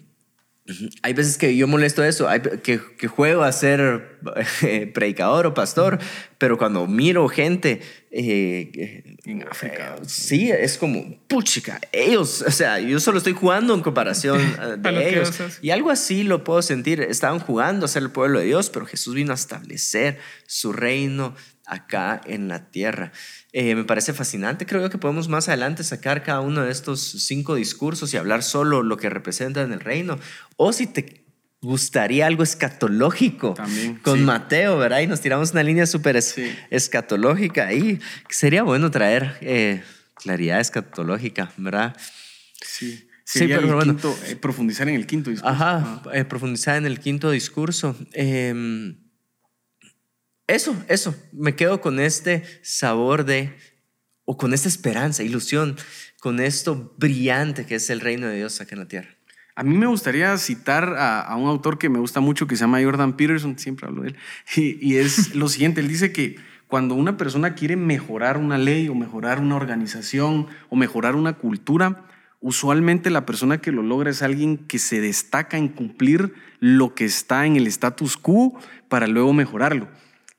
hay 1.02 1.12
veces 1.14 1.38
que 1.38 1.56
yo 1.56 1.66
molesto 1.66 2.04
eso, 2.04 2.28
hay, 2.28 2.40
que, 2.40 2.80
que, 2.98 3.08
juego 3.08 3.42
a 3.42 3.52
ser 3.52 4.18
eh, 4.62 4.86
predicador 4.86 5.46
o 5.46 5.54
pastor, 5.54 5.98
pero 6.36 6.58
cuando 6.58 6.86
miro 6.86 7.26
gente 7.28 7.80
eh, 8.10 9.16
en 9.24 9.48
África, 9.48 9.96
eh, 9.98 10.02
sí, 10.06 10.50
es 10.50 10.76
como, 10.76 11.18
puchica, 11.26 11.80
ellos, 11.90 12.44
o 12.46 12.50
sea, 12.50 12.80
yo 12.80 13.00
solo 13.00 13.18
estoy 13.18 13.32
jugando 13.32 13.74
en 13.74 13.80
comparación 13.80 14.38
de 14.82 15.08
ellos. 15.08 15.32
Y 15.62 15.70
algo 15.70 15.90
así 15.90 16.22
lo 16.22 16.44
puedo 16.44 16.60
sentir, 16.60 17.00
estaban 17.00 17.38
jugando 17.38 17.86
a 17.86 17.88
ser 17.88 18.02
el 18.02 18.10
pueblo 18.10 18.38
de 18.38 18.46
Dios, 18.46 18.68
pero 18.68 18.84
Jesús 18.84 19.14
vino 19.14 19.32
a 19.32 19.36
establecer 19.36 20.18
su 20.46 20.72
reino 20.72 21.34
acá 21.68 22.20
en 22.24 22.48
la 22.48 22.70
tierra. 22.70 23.12
Eh, 23.52 23.74
me 23.74 23.84
parece 23.84 24.12
fascinante. 24.12 24.66
Creo 24.66 24.88
que 24.90 24.98
podemos 24.98 25.28
más 25.28 25.48
adelante 25.48 25.84
sacar 25.84 26.22
cada 26.22 26.40
uno 26.40 26.62
de 26.62 26.72
estos 26.72 27.00
cinco 27.00 27.54
discursos 27.54 28.12
y 28.14 28.16
hablar 28.16 28.42
solo 28.42 28.82
lo 28.82 28.96
que 28.96 29.10
representa 29.10 29.62
en 29.62 29.72
el 29.72 29.80
reino. 29.80 30.18
O 30.56 30.72
si 30.72 30.86
te 30.86 31.24
gustaría 31.60 32.26
algo 32.26 32.42
escatológico 32.42 33.54
con 34.02 34.24
Mateo, 34.24 34.78
¿verdad? 34.78 35.00
Y 35.00 35.06
nos 35.06 35.20
tiramos 35.20 35.52
una 35.52 35.62
línea 35.62 35.86
súper 35.86 36.18
escatológica 36.70 37.66
ahí. 37.66 38.00
Sería 38.28 38.62
bueno 38.62 38.90
traer 38.90 39.36
eh, 39.40 39.82
claridad 40.14 40.60
escatológica, 40.60 41.52
¿verdad? 41.56 41.96
Sí. 42.60 43.04
Sí, 43.24 43.46
pero 43.46 43.74
bueno. 43.76 43.94
Eh, 44.26 44.36
profundizar 44.36 44.88
en 44.88 44.94
el 44.94 45.06
quinto 45.06 45.28
discurso. 45.28 45.52
Ajá, 45.52 46.02
profundizar 46.30 46.76
en 46.76 46.86
el 46.86 46.98
quinto 46.98 47.30
discurso. 47.30 47.94
Eso, 50.48 50.74
eso, 50.88 51.14
me 51.30 51.54
quedo 51.54 51.82
con 51.82 52.00
este 52.00 52.42
sabor 52.62 53.26
de, 53.26 53.54
o 54.24 54.38
con 54.38 54.54
esta 54.54 54.66
esperanza, 54.66 55.22
ilusión, 55.22 55.76
con 56.20 56.40
esto 56.40 56.94
brillante 56.96 57.66
que 57.66 57.74
es 57.74 57.90
el 57.90 58.00
reino 58.00 58.26
de 58.26 58.36
Dios 58.36 58.58
acá 58.62 58.74
en 58.74 58.80
la 58.80 58.88
tierra. 58.88 59.10
A 59.54 59.62
mí 59.62 59.76
me 59.76 59.86
gustaría 59.86 60.34
citar 60.38 60.94
a, 60.96 61.36
un 61.36 61.48
autor 61.48 61.76
que 61.76 61.90
me 61.90 61.98
gusta 61.98 62.20
mucho 62.20 62.46
que 62.46 62.56
se 62.56 62.62
llama 62.62 62.82
Jordan 62.82 63.14
Peterson, 63.14 63.58
siempre 63.58 63.88
hablo 63.88 64.02
de 64.02 64.08
él, 64.08 64.16
y, 64.56 64.88
y 64.88 64.96
es 64.96 65.34
lo 65.36 65.50
siguiente, 65.50 65.82
él 65.82 65.88
dice 65.88 66.12
que 66.12 66.36
cuando 66.66 66.94
una 66.94 67.18
persona 67.18 67.54
quiere 67.54 67.76
mejorar 67.76 68.38
una 68.38 68.56
ley 68.56 68.88
o 68.88 68.94
mejorar 68.94 69.40
una 69.40 69.56
organización 69.56 70.46
o 70.70 70.76
mejorar 70.76 71.14
una 71.14 71.34
cultura, 71.34 72.06
usualmente 72.40 73.10
la 73.10 73.26
persona 73.26 73.58
que 73.58 73.72
lo 73.72 73.82
logra 73.82 74.10
es 74.10 74.22
alguien 74.22 74.56
que 74.56 74.78
se 74.78 75.02
destaca 75.02 75.58
en 75.58 75.68
cumplir 75.68 76.32
lo 76.58 76.94
que 76.94 77.04
está 77.04 77.44
en 77.44 77.56
el 77.56 77.66
status 77.66 78.16
quo 78.16 78.58
para 78.88 79.06
luego 79.06 79.34
mejorarlo. 79.34 79.88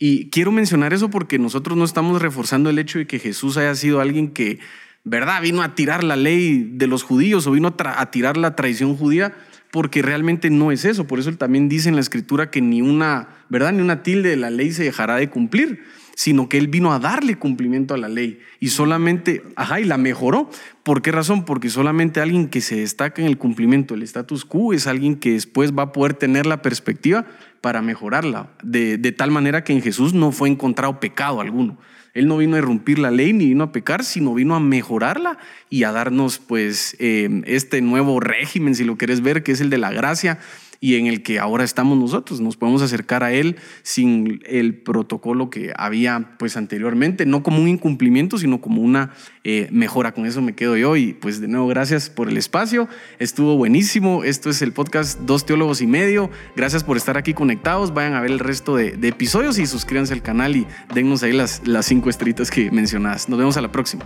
Y 0.02 0.30
quiero 0.30 0.54
mencionar 0.54 0.94
eso 0.94 1.10
porque 1.10 1.38
nosotros 1.38 1.78
no 1.78 1.84
estamos 1.84 2.22
reforzando 2.22 2.70
el 2.70 2.80
hecho 2.80 3.00
de 3.00 3.06
que 3.06 3.20
Jesús 3.20 3.58
haya 3.58 3.76
sido 3.76 4.00
alguien 4.00 4.30
que, 4.30 4.60
¿verdad? 5.04 5.42
Vino 5.42 5.62
a 5.62 5.76
tirar 5.76 6.06
la 6.06 6.16
ley 6.16 6.72
de 6.74 6.88
los 6.88 7.04
judíos 7.04 7.46
o 7.46 7.52
vino 7.52 7.76
a, 7.78 8.06
tirar 8.10 8.38
la 8.38 8.56
tradición 8.56 8.96
judía, 8.96 9.34
porque 9.72 10.02
realmente 10.02 10.50
no 10.50 10.72
es 10.72 10.86
eso. 10.86 11.06
Por 11.06 11.20
eso 11.20 11.30
él 11.30 11.38
también 11.38 11.68
dice 11.68 11.90
en 11.90 11.96
la 11.96 12.02
escritura 12.02 12.50
que 12.50 12.62
ni 12.62 12.82
una, 12.82 13.28
¿verdad? 13.50 13.74
Ni 13.74 13.82
una 13.82 14.02
tilde 14.02 14.30
de 14.30 14.38
la 14.38 14.50
ley 14.50 14.72
se 14.72 14.86
dejará 14.86 15.18
de 15.18 15.30
cumplir, 15.30 15.84
sino 16.20 16.50
que 16.50 16.58
él 16.58 16.68
vino 16.68 16.92
a 16.92 17.00
darle 17.00 17.38
cumplimiento 17.38 17.94
a 17.94 17.98
la 17.98 18.10
ley 18.10 18.42
y 18.60 18.68
solamente, 18.68 19.42
ajá, 19.56 19.80
y 19.80 19.86
la 19.86 19.98
mejoró. 19.98 20.50
¿Por 20.84 21.02
qué 21.02 21.14
razón? 21.14 21.46
Porque 21.46 21.70
solamente 21.70 22.20
alguien 22.20 22.50
que 22.50 22.60
se 22.60 22.76
destaca 22.76 23.22
en 23.22 23.30
el 23.30 23.38
cumplimiento 23.38 23.94
del 23.94 24.04
status 24.04 24.44
quo 24.44 24.74
es 24.74 24.86
alguien 24.86 25.16
que 25.16 25.32
después 25.32 25.72
va 25.72 25.84
a 25.84 25.92
poder 25.94 26.16
tener 26.16 26.46
la 26.46 26.62
perspectiva 26.62 27.26
para 27.62 27.82
mejorarla, 27.82 28.50
de, 28.62 28.98
tal 29.14 29.32
manera 29.32 29.64
que 29.64 29.72
en 29.72 29.82
Jesús 29.82 30.14
no 30.14 30.34
fue 30.34 30.50
encontrado 30.50 31.00
pecado 31.00 31.40
alguno. 31.40 31.78
Él 32.14 32.28
no 32.28 32.36
vino 32.36 32.58
a 32.58 32.60
irrumpir 32.60 33.00
la 33.00 33.12
ley 33.12 33.32
ni 33.32 33.46
vino 33.46 33.64
a 33.64 33.72
pecar, 33.72 34.04
sino 34.04 34.34
vino 34.34 34.56
a 34.56 34.60
mejorarla 34.60 35.38
y 35.70 35.84
a 35.84 35.94
darnos 35.94 36.38
pues 36.38 36.98
eh, 37.00 37.30
este 37.46 37.80
nuevo 37.80 38.20
régimen, 38.20 38.76
si 38.76 38.84
lo 38.84 38.98
quieres 38.98 39.22
ver, 39.22 39.42
que 39.42 39.54
es 39.54 39.62
el 39.62 39.70
de 39.70 39.78
la 39.78 39.92
gracia, 39.92 40.38
y 40.80 40.96
en 40.96 41.08
el 41.08 41.24
que 41.24 41.40
ahora 41.40 41.64
estamos 41.64 41.98
nosotros. 41.98 42.40
Nos 42.40 42.58
podemos 42.58 42.82
acercar 42.82 43.24
a 43.24 43.34
Él 43.34 43.58
sin 43.84 44.42
el 44.46 44.76
protocolo 44.76 45.50
que 45.50 45.74
había 45.76 46.36
pues 46.38 46.58
anteriormente, 46.58 47.26
no 47.26 47.44
como 47.44 47.62
un 47.62 47.68
incumplimiento, 47.68 48.38
sino 48.38 48.62
como 48.62 48.82
una 48.82 49.12
eh, 49.44 49.68
mejora. 49.72 50.14
Con 50.14 50.26
eso 50.26 50.42
me 50.42 50.56
quedo 50.56 50.78
yo 50.78 50.96
y 50.96 51.14
pues 51.14 51.42
de 51.42 51.48
nuevo 51.48 51.68
gracias 51.68 52.10
por 52.10 52.30
el 52.30 52.38
espacio. 52.38 52.88
Estuvo 53.20 53.58
buenísimo. 53.58 54.24
Esto 54.24 54.50
es 54.50 54.62
el 54.62 54.74
podcast 54.74 55.20
Dos 55.22 55.46
Teólogos 55.46 55.82
y 55.82 55.88
Medio. 55.88 56.30
Gracias 56.56 56.84
por 56.84 56.98
estar 56.98 57.18
aquí 57.18 57.34
conectados. 57.34 57.94
Vayan 57.94 58.14
a 58.14 58.22
ver 58.22 58.32
el 58.32 58.40
resto 58.40 58.76
de, 58.76 58.98
episodios 59.10 59.58
y 59.58 59.66
suscríbanse 59.66 60.14
al 60.14 60.22
canal 60.22 60.56
y 60.56 60.68
dennos 60.94 61.24
ahí 61.24 61.34
las, 61.34 61.62
cinco 61.82 62.10
estrellitas 62.10 62.52
que 62.52 62.70
mencionadas. 62.72 63.28
Nos 63.28 63.40
vemos 63.40 63.58
a 63.58 63.62
la 63.62 63.72
próxima. 63.72 64.06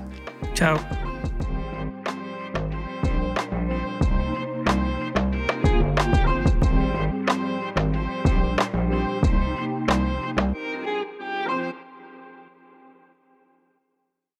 Chao. 0.53 1.12